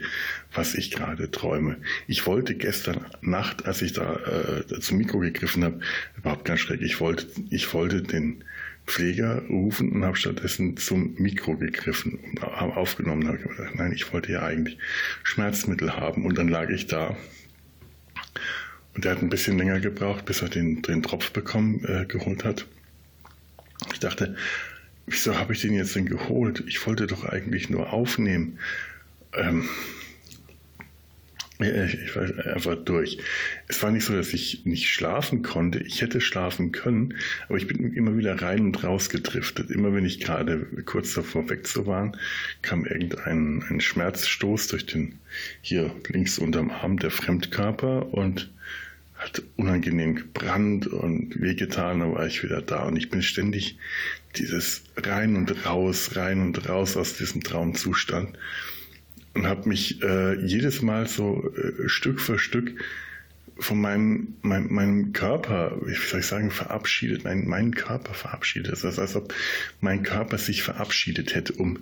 [0.54, 1.76] was ich gerade träume.
[2.06, 5.80] Ich wollte gestern Nacht, als ich da äh, zum Mikro gegriffen habe,
[6.16, 6.80] überhaupt ganz schräg.
[6.80, 8.44] Ich wollte, ich wollte den
[8.86, 13.28] Pfleger rufen und habe stattdessen zum Mikro gegriffen und aufgenommen.
[13.28, 14.78] habe ich gedacht, nein, ich wollte ja eigentlich
[15.22, 16.24] Schmerzmittel haben.
[16.24, 17.14] Und dann lag ich da
[18.94, 22.42] und der hat ein bisschen länger gebraucht, bis er den, den Tropf bekommen, äh, geholt
[22.42, 22.64] hat.
[23.92, 24.34] Ich dachte,
[25.06, 26.64] wieso habe ich den jetzt denn geholt?
[26.66, 28.58] Ich wollte doch eigentlich nur aufnehmen.
[29.32, 29.68] Ähm,
[31.58, 33.18] ich war einfach durch.
[33.66, 35.78] Es war nicht so, dass ich nicht schlafen konnte.
[35.78, 37.14] Ich hätte schlafen können,
[37.48, 39.70] aber ich bin immer wieder rein und raus gedriftet.
[39.70, 42.16] Immer wenn ich gerade kurz davor wegzufahren,
[42.60, 45.18] kam irgendein ein Schmerzstoß durch den
[45.62, 48.50] hier links unterm Arm der Fremdkörper und
[49.16, 53.78] hat unangenehm gebrannt und wehgetan, dann war ich wieder da und ich bin ständig
[54.38, 58.38] dieses rein und raus, rein und raus aus diesem Traumzustand.
[59.34, 62.72] Und habe mich äh, jedes Mal so äh, Stück für Stück
[63.58, 68.72] von meinem, mein, meinem Körper, wie soll ich sagen, verabschiedet, nein, meinen Körper verabschiedet.
[68.72, 69.32] Das heißt, als ob
[69.80, 71.78] mein Körper sich verabschiedet hätte, um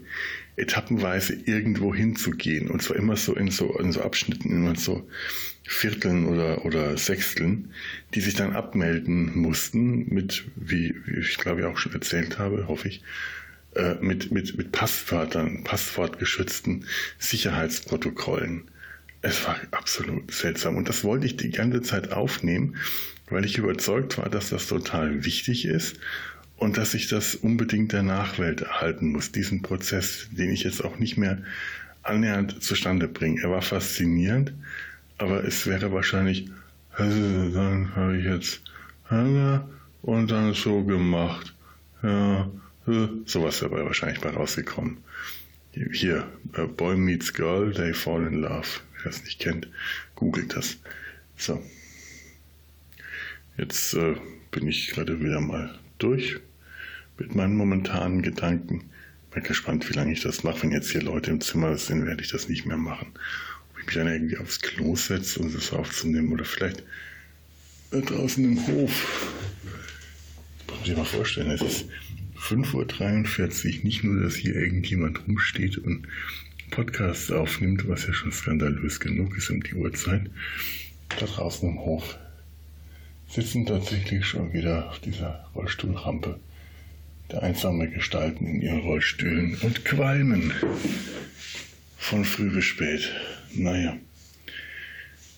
[0.57, 2.71] etappenweise irgendwo hinzugehen.
[2.71, 5.09] Und zwar immer so in so, in so Abschnitten, immer so
[5.67, 7.71] Vierteln oder, oder Sechsteln,
[8.15, 12.69] die sich dann abmelden mussten mit, wie, wie ich glaube ich auch schon erzählt habe,
[12.69, 13.03] hoffe ich,
[13.75, 16.85] äh, mit, mit, mit Passwörtern, passwortgeschützten
[17.19, 18.71] Sicherheitsprotokollen.
[19.27, 22.77] Es war absolut seltsam und das wollte ich die ganze Zeit aufnehmen,
[23.31, 25.99] weil ich überzeugt war, dass das total wichtig ist
[26.59, 30.99] und dass ich das unbedingt der Nachwelt erhalten muss, diesen Prozess, den ich jetzt auch
[30.99, 31.39] nicht mehr
[32.03, 33.41] annähernd zustande bringe.
[33.41, 34.53] Er war faszinierend,
[35.17, 36.51] aber es wäre wahrscheinlich,
[36.99, 38.61] dann habe ich jetzt
[40.03, 41.55] und dann so gemacht.
[42.03, 42.51] Ja,
[43.25, 44.99] sowas dabei wahrscheinlich bei rausgekommen.
[45.93, 46.29] Hier,
[46.77, 48.81] Boy meets Girl, they fall in love.
[49.05, 49.69] Wer es nicht kennt,
[50.17, 50.79] googelt das.
[51.37, 51.63] So.
[53.57, 54.17] Jetzt äh,
[54.51, 56.41] bin ich gerade wieder mal durch
[57.19, 58.91] mit meinen momentanen Gedanken.
[59.31, 60.63] Bin gespannt, wie lange ich das mache.
[60.63, 63.13] Wenn jetzt hier Leute im Zimmer sind, werde ich das nicht mehr machen
[63.85, 66.83] ich mich dann irgendwie aufs Klo setze, um das aufzunehmen oder vielleicht
[67.91, 69.33] draußen im Hof.
[70.69, 71.87] Muss ich mal vorstellen, es ist
[72.39, 73.85] 5.43 Uhr.
[73.85, 76.07] Nicht nur, dass hier irgendjemand rumsteht und
[76.71, 80.31] Podcasts aufnimmt, was ja schon skandalös genug ist um die Uhrzeit.
[81.19, 82.19] Da draußen im Hof
[83.29, 86.39] sitzen tatsächlich schon wieder auf dieser Rollstuhlrampe
[87.31, 90.53] der einsame Gestalten in ihren Rollstühlen und qualmen
[91.97, 93.13] von früh bis spät.
[93.55, 93.97] Naja,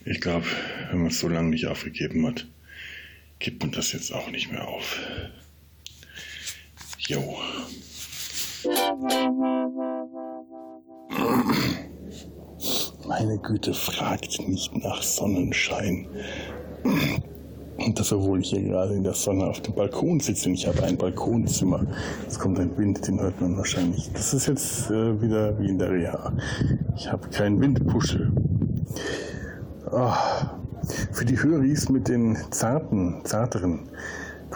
[0.05, 0.47] ich glaube,
[0.91, 2.47] wenn man es so lange nicht aufgegeben hat,
[3.39, 4.99] gibt man das jetzt auch nicht mehr auf.
[6.99, 7.39] Jo.
[13.07, 16.07] Meine Güte, fragt nicht nach Sonnenschein.
[17.79, 20.67] Und das, obwohl ich hier gerade in der Sonne auf dem Balkon sitze und ich
[20.67, 21.87] habe ein Balkonzimmer.
[22.27, 24.11] Es kommt ein Wind, den hört man wahrscheinlich.
[24.13, 26.33] Das ist jetzt äh, wieder wie in der Reha.
[26.97, 28.33] Ich habe keinen Windpuschel.
[29.91, 30.13] Oh.
[31.13, 33.89] Für die Höris mit den zarten, zarteren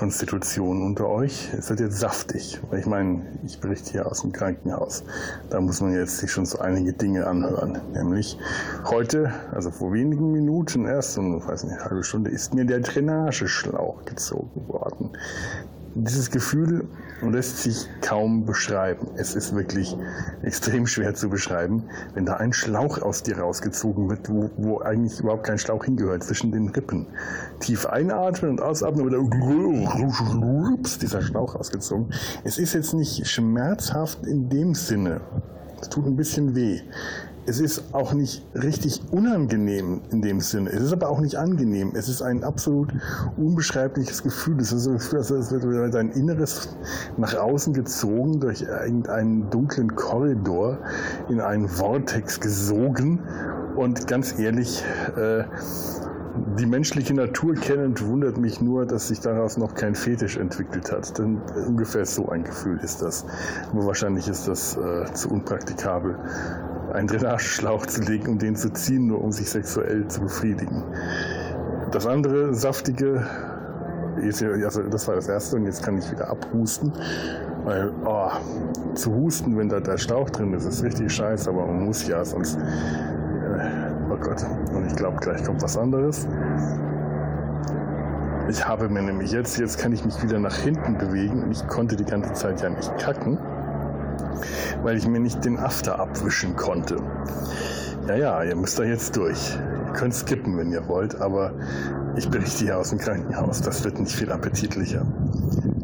[0.01, 1.51] Konstitution unter euch.
[1.53, 2.59] Es wird jetzt saftig.
[2.75, 5.05] Ich meine, ich berichte hier aus dem Krankenhaus.
[5.51, 7.83] Da muss man jetzt sich schon so einige Dinge anhören.
[7.93, 8.39] Nämlich
[8.87, 12.81] heute, also vor wenigen Minuten erst, und weiß nicht, eine halbe Stunde, ist mir der
[12.81, 15.11] Drainageschlauch gezogen worden
[15.95, 16.89] dieses Gefühl
[17.29, 19.09] lässt sich kaum beschreiben.
[19.16, 19.97] Es ist wirklich
[20.43, 25.21] extrem schwer zu beschreiben, wenn da ein Schlauch aus dir rausgezogen wird, wo, wo eigentlich
[25.21, 27.07] überhaupt kein Schlauch hingehört, zwischen den Rippen.
[27.59, 29.18] Tief einatmen und ausatmen, wieder
[30.99, 32.12] dieser Schlauch rausgezogen.
[32.45, 35.21] Es ist jetzt nicht schmerzhaft in dem Sinne.
[35.81, 36.81] Es tut ein bisschen weh
[37.51, 40.71] es ist auch nicht richtig unangenehm in dem Sinne.
[40.71, 41.91] Es ist aber auch nicht angenehm.
[41.97, 42.93] Es ist ein absolut
[43.37, 44.61] unbeschreibliches Gefühl.
[44.61, 46.69] Es ist so, als wird dein Inneres
[47.17, 50.79] nach außen gezogen durch irgendeinen dunklen Korridor
[51.29, 53.19] in einen Vortex gesogen.
[53.75, 54.85] Und ganz ehrlich,
[55.17, 55.43] äh,
[56.59, 61.18] die menschliche Natur kennend wundert mich nur, dass sich daraus noch kein Fetisch entwickelt hat.
[61.18, 63.26] Denn ungefähr so ein Gefühl ist das.
[63.72, 66.16] Aber wahrscheinlich ist das äh, zu unpraktikabel
[66.93, 70.83] einen Drainageschlauch zu legen und den zu ziehen, nur um sich sexuell zu befriedigen.
[71.93, 73.26] Das andere saftige,
[74.64, 76.93] also das war das erste und jetzt kann ich wieder abhusten,
[77.64, 78.31] weil oh,
[78.95, 82.24] zu husten, wenn da der Schlauch drin ist, ist richtig scheiße, aber man muss ja,
[82.24, 86.27] sonst äh, oh Gott, und ich glaube gleich kommt was anderes.
[88.49, 91.66] Ich habe mir nämlich jetzt, jetzt kann ich mich wieder nach hinten bewegen und ich
[91.68, 93.39] konnte die ganze Zeit ja nicht kacken
[94.83, 96.97] weil ich mir nicht den After abwischen konnte.
[98.09, 99.57] Ja, ja, ihr müsst da jetzt durch.
[99.87, 101.53] Ihr könnt skippen, wenn ihr wollt, aber
[102.16, 103.61] ich berichte hier aus dem Krankenhaus.
[103.61, 105.07] Das wird nicht viel appetitlicher.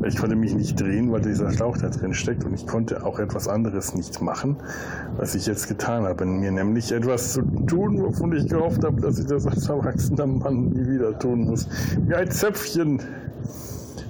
[0.04, 3.18] Ich konnte mich nicht drehen, weil dieser Schlauch da drin steckt und ich konnte auch
[3.18, 4.56] etwas anderes nicht machen,
[5.16, 6.26] was ich jetzt getan habe.
[6.26, 10.68] Mir nämlich etwas zu tun, wovon ich gehofft habe, dass ich das als erwachsener Mann
[10.68, 11.68] nie wieder tun muss.
[12.06, 13.00] Wie ein Zäpfchen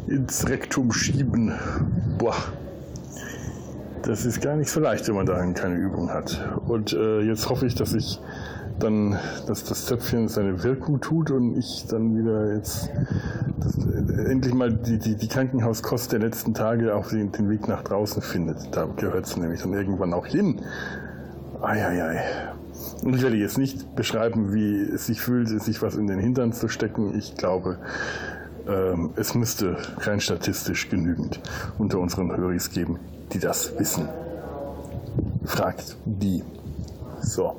[0.09, 1.53] ins Rektum schieben.
[2.18, 2.37] Boah
[4.07, 6.41] das ist gar nicht so leicht, wenn man da keine Übung hat.
[6.66, 8.20] Und äh, jetzt hoffe ich, dass ich
[8.79, 12.91] dann, dass das Zöpfchen seine Wirkung tut und ich dann wieder jetzt
[13.59, 17.83] das, endlich mal die, die, die Krankenhauskost der letzten Tage auf den, den Weg nach
[17.83, 18.74] draußen findet.
[18.74, 20.61] Da gehört es nämlich dann irgendwann auch hin.
[21.62, 22.22] Eieiei.
[23.03, 26.53] Und ich werde jetzt nicht beschreiben, wie es sich fühlt, sich was in den Hintern
[26.53, 27.16] zu stecken.
[27.16, 27.79] Ich glaube,
[28.68, 31.41] ähm, es müsste rein statistisch genügend
[31.79, 32.99] unter unseren Höris geben,
[33.33, 34.09] die das wissen.
[35.45, 36.43] Fragt die.
[37.20, 37.57] So.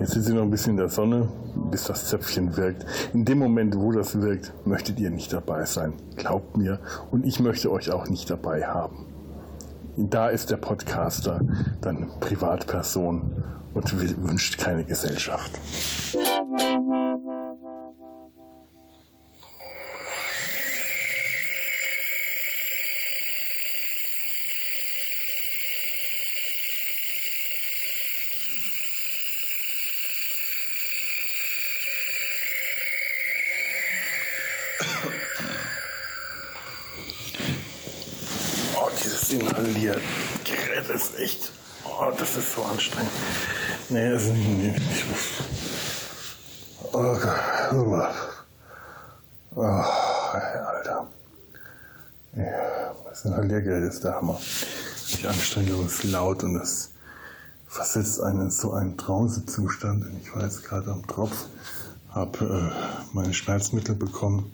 [0.00, 1.28] Jetzt sind sie noch ein bisschen in der Sonne,
[1.70, 2.84] bis das Zäpfchen wirkt.
[3.12, 5.92] In dem Moment, wo das wirkt, möchtet ihr nicht dabei sein.
[6.16, 6.80] Glaubt mir.
[7.10, 9.06] Und ich möchte euch auch nicht dabei haben.
[9.96, 11.40] Da ist der Podcaster
[11.80, 15.52] dann Privatperson und wünscht keine Gesellschaft.
[39.84, 40.02] Inhalieren
[40.44, 41.52] Gerät ist echt.
[41.84, 43.10] Oh, das ist so anstrengend.
[43.90, 44.80] Nee, das ist nicht.
[46.92, 48.14] Oh Gott.
[49.56, 51.06] Oh, Alter.
[52.36, 54.40] Ja, das Inhaliergerät ist der Hammer.
[55.20, 56.90] Die Anstrengung ist laut und es
[57.68, 60.06] versetzt einen in so einen Trancezustand.
[60.22, 61.46] Ich war jetzt gerade am Tropf,
[62.10, 64.50] habe äh, meine Schmerzmittel bekommen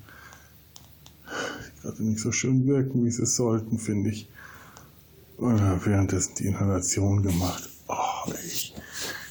[1.83, 4.29] gerade nicht so schön wirken, wie sie sollten, finde ich.
[5.43, 7.67] Währenddessen die Inhalation gemacht.
[7.89, 8.75] Oh, ich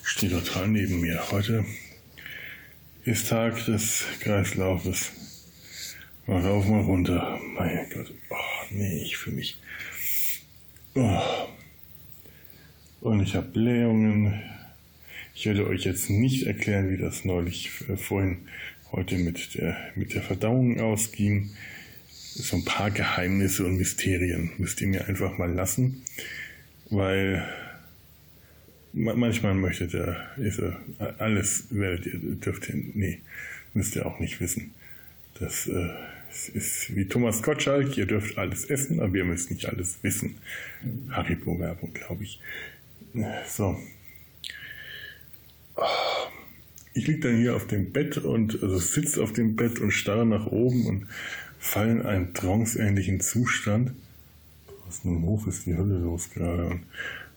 [0.01, 1.21] stehe total neben mir.
[1.29, 1.63] Heute
[3.05, 5.11] ist Tag des Kreislaufes.
[6.25, 7.39] Mal rauf, mal runter.
[7.53, 8.11] Mein Gott.
[8.31, 9.59] Oh, nee, ich fühle mich.
[10.95, 11.21] Oh.
[13.01, 14.41] Und ich habe Blähungen.
[15.35, 18.47] Ich werde euch jetzt nicht erklären, wie das neulich äh, vorhin
[18.91, 21.51] heute mit der, mit der Verdauung ausging
[22.35, 26.03] so ein paar Geheimnisse und Mysterien müsst ihr mir einfach mal lassen,
[26.89, 27.47] weil
[28.93, 30.61] manchmal möchtet ihr, ist
[31.17, 33.21] alles werdet ihr, dürft ihr, nee,
[33.73, 34.71] müsst ihr auch nicht wissen.
[35.39, 35.89] Das äh,
[36.53, 40.35] ist wie Thomas Gottschalk, ihr dürft alles essen, aber ihr müsst nicht alles wissen.
[41.09, 42.39] Haribo-Werbung, glaube ich.
[43.47, 43.79] So.
[46.93, 50.25] Ich liege dann hier auf dem Bett und also sitze auf dem Bett und starre
[50.25, 51.07] nach oben und
[51.59, 53.91] fallen in einen tranceähnlichen Zustand.
[54.87, 56.83] Was im Hof ist die Hölle los gerade und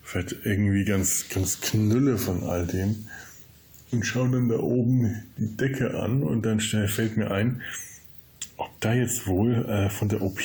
[0.01, 3.07] fährt irgendwie ganz, ganz knülle von all dem
[3.91, 7.61] und schaue dann da oben die Decke an und dann schnell fällt mir ein,
[8.57, 10.41] ob da jetzt wohl äh, von der OP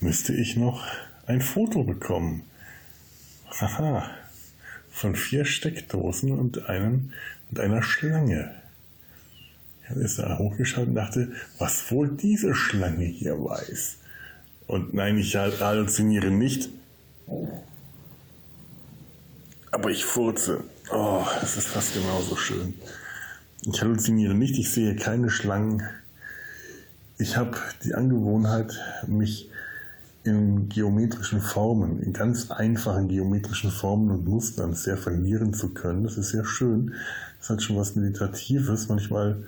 [0.00, 0.86] müsste ich noch
[1.26, 2.42] ein Foto bekommen.
[3.60, 4.10] Haha,
[4.90, 7.12] von vier Steckdosen und einem
[7.50, 8.61] und einer Schlange.
[9.96, 13.96] Ich ist da hochgeschaut und dachte, was wohl diese Schlange hier weiß.
[14.66, 16.70] Und nein, ich halluziniere nicht.
[19.70, 20.64] Aber ich furze.
[20.90, 22.74] Oh, es ist fast genauso schön.
[23.64, 25.82] Ich halluziniere nicht, ich sehe keine Schlangen.
[27.18, 29.48] Ich habe die Angewohnheit, mich
[30.24, 36.04] in geometrischen Formen, in ganz einfachen geometrischen Formen und Mustern sehr verlieren zu können.
[36.04, 36.94] Das ist sehr schön.
[37.38, 38.88] Das hat schon was Meditatives.
[38.88, 39.42] Manchmal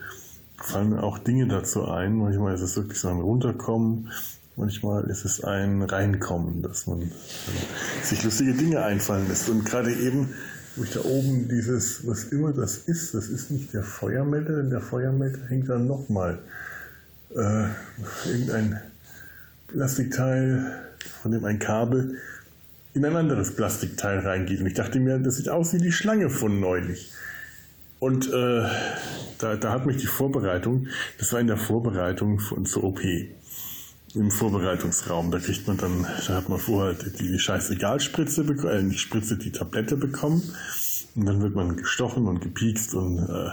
[0.57, 2.17] fallen mir auch Dinge dazu ein.
[2.17, 4.11] Manchmal ist es wirklich so ein Runterkommen,
[4.57, 7.11] manchmal ist es ein Reinkommen, dass man
[8.03, 9.49] sich lustige Dinge einfallen lässt.
[9.49, 10.31] Und gerade eben,
[10.77, 14.71] wo ich da oben dieses, was immer das ist, das ist nicht der Feuermelder, denn
[14.71, 16.39] der Feuermelder hängt dann nochmal
[17.35, 17.67] äh,
[18.27, 18.81] irgendein
[19.69, 20.73] Plastikteil,
[21.23, 22.17] von dem ein Kabel
[22.95, 24.61] in ein anderes Plastikteil reingeht.
[24.61, 27.13] Und ich dachte mir, das sieht aus wie die Schlange von neulich.
[28.05, 28.69] Und äh,
[29.39, 30.89] da, da hat mich die Vorbereitung,
[31.19, 35.31] das war in der Vorbereitung von, zur OP, im Vorbereitungsraum.
[35.31, 39.53] Da kriegt man dann, da hat man vorher die, die Scheißegal-Spritze, äh, nicht Spritze, die
[39.53, 40.43] Tablette bekommen.
[41.15, 43.53] Und dann wird man gestochen und gepiekst und äh,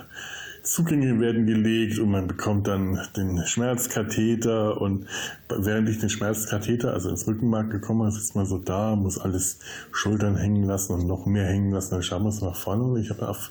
[0.63, 5.07] Zugänge werden gelegt und man bekommt dann den Schmerzkatheter und
[5.47, 9.59] während ich den Schmerzkatheter, also ins Rückenmark gekommen bin, sitzt man so da, muss alles
[9.93, 12.99] Schultern hängen lassen und noch mehr hängen lassen, dann schauen wir uns nach vorne und
[12.99, 13.49] ich habe auf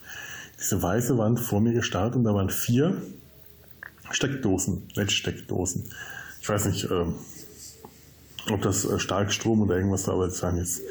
[0.60, 3.00] diese weiße Wand vor mir gestarrt und da waren vier
[4.10, 5.90] Steckdosen, LED-Steckdosen.
[6.40, 7.14] Ich weiß nicht, ähm,
[8.50, 10.82] ob das äh, Starkstrom oder irgendwas war, aber das jetzt,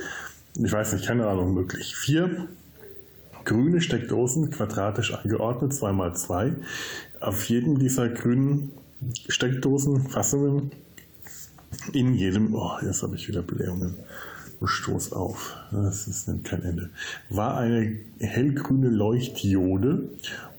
[0.55, 1.95] ich weiß nicht, keine Ahnung, möglich.
[1.95, 2.47] Vier
[3.45, 6.53] grüne Steckdosen, quadratisch angeordnet, zwei mal zwei.
[7.19, 8.71] Auf jedem dieser grünen
[9.27, 10.71] Steckdosen, Fassungen,
[11.93, 13.97] in jedem, oh, jetzt habe ich wieder Blähungen.
[14.67, 15.55] Stoß auf.
[15.71, 16.89] Das ist kein Ende.
[17.29, 20.09] War eine hellgrüne Leuchtdiode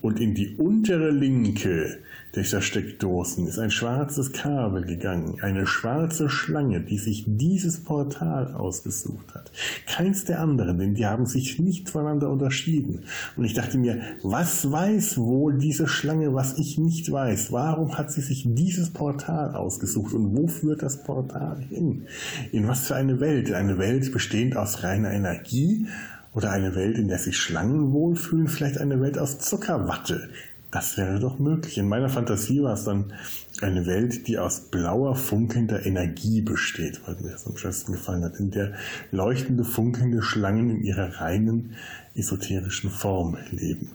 [0.01, 1.99] und in die untere linke
[2.37, 9.35] dieser Steckdosen ist ein schwarzes Kabel gegangen, eine schwarze Schlange, die sich dieses Portal ausgesucht
[9.35, 9.51] hat.
[9.89, 13.05] Keins der anderen, denn die haben sich nicht voneinander unterschieden.
[13.37, 17.51] Und ich dachte mir, was weiß wohl diese Schlange, was ich nicht weiß?
[17.51, 22.07] Warum hat sie sich dieses Portal ausgesucht und wo führt das Portal hin?
[22.53, 23.53] In was für eine Welt?
[23.53, 25.89] Eine Welt bestehend aus reiner Energie?
[26.33, 28.47] Oder eine Welt, in der sich Schlangen wohlfühlen?
[28.47, 30.28] Vielleicht eine Welt aus Zuckerwatte?
[30.71, 31.79] Das wäre doch möglich.
[31.79, 33.12] In meiner Fantasie war es dann
[33.61, 38.39] eine Welt, die aus blauer, funkelnder Energie besteht, weil mir das am schönsten gefallen hat,
[38.39, 38.73] in der
[39.11, 41.75] leuchtende, funkelnde Schlangen in ihrer reinen,
[42.14, 43.91] esoterischen Form leben.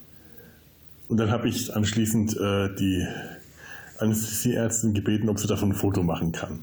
[1.07, 3.07] Und dann habe ich anschließend äh, die
[3.99, 6.59] Anästhesieärztin gebeten, ob sie davon ein Foto machen kann.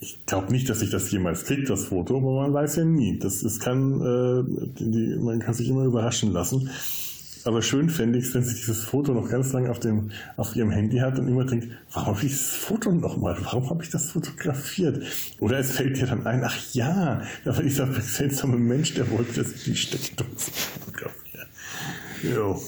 [0.00, 3.18] Ich glaube nicht, dass ich das jemals kriege, das Foto, aber man weiß ja nie.
[3.18, 4.44] Das, das kann, äh,
[4.80, 6.70] die, man kann sich immer überraschen lassen.
[7.44, 9.80] Aber schön fände ich es, wenn sie dieses Foto noch ganz lange auf,
[10.36, 13.36] auf ihrem Handy hat und immer denkt, warum habe ich das Foto nochmal?
[13.42, 15.02] Warum habe ich das fotografiert?
[15.40, 19.42] Oder es fällt ihr dann ein, ach ja, da war dieser seltsame Mensch, der wollte,
[19.42, 20.50] dass ich die Steckdose
[20.84, 21.46] fotografiere.
[22.22, 22.60] Jo.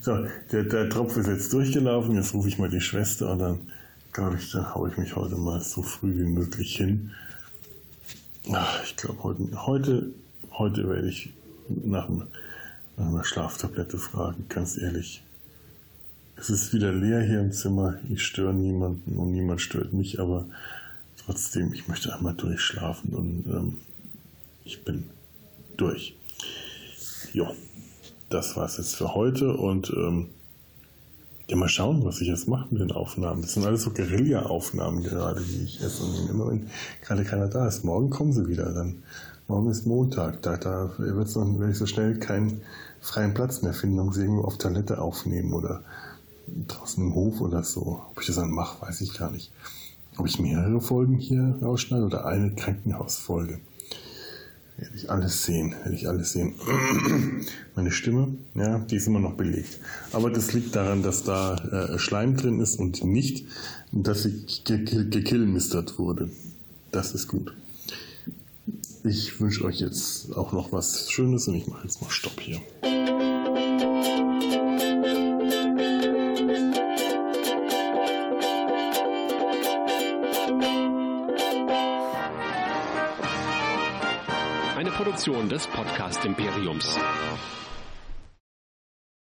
[0.00, 3.60] So, der, der Tropf ist jetzt durchgelaufen, jetzt rufe ich mal die Schwester und dann,
[4.12, 7.12] glaube ich, dann haue ich mich heute mal so früh wie möglich hin.
[8.50, 10.06] Ach, ich glaube, heute, heute,
[10.58, 11.32] heute werde ich
[11.68, 12.24] nach dem
[12.96, 15.22] nach einer Schlaftablette fragen, ganz ehrlich.
[16.36, 20.46] Es ist wieder leer hier im Zimmer, ich störe niemanden und niemand stört mich, aber
[21.24, 23.78] trotzdem, ich möchte einmal durchschlafen und ähm,
[24.64, 25.04] ich bin
[25.76, 26.16] durch.
[27.32, 27.50] Ja,
[28.28, 30.28] das war's jetzt für heute und ähm,
[31.48, 33.42] ja, mal schauen, was ich jetzt mache mit den Aufnahmen.
[33.42, 36.02] Das sind alles so Guerilla-Aufnahmen gerade, die ich esse.
[36.02, 36.70] Und immer wenn
[37.02, 39.02] gerade keiner da ist, morgen kommen sie wieder, dann
[39.52, 42.62] Morgen ist Montag, da, da wird's noch, werde ich so schnell keinen
[43.02, 45.82] freien Platz mehr finden, um sie irgendwo auf Toilette aufnehmen oder
[46.68, 48.00] draußen im Hof oder so.
[48.10, 49.52] Ob ich das dann mache, weiß ich gar nicht.
[50.16, 53.60] Ob ich mehrere Folgen hier rausschneide oder eine Krankenhausfolge.
[54.78, 56.54] Werde ich alles sehen, werde ich alles sehen.
[57.76, 59.80] Meine Stimme, ja, die ist immer noch belegt.
[60.12, 63.44] Aber das liegt daran, dass da äh, Schleim drin ist und nicht,
[63.92, 66.30] dass sie gekillmistert wurde.
[66.90, 67.52] Das ist gut.
[69.04, 72.60] Ich wünsche euch jetzt auch noch was Schönes und ich mache jetzt mal Stopp hier.
[84.76, 86.96] Eine Produktion des Podcast Imperiums.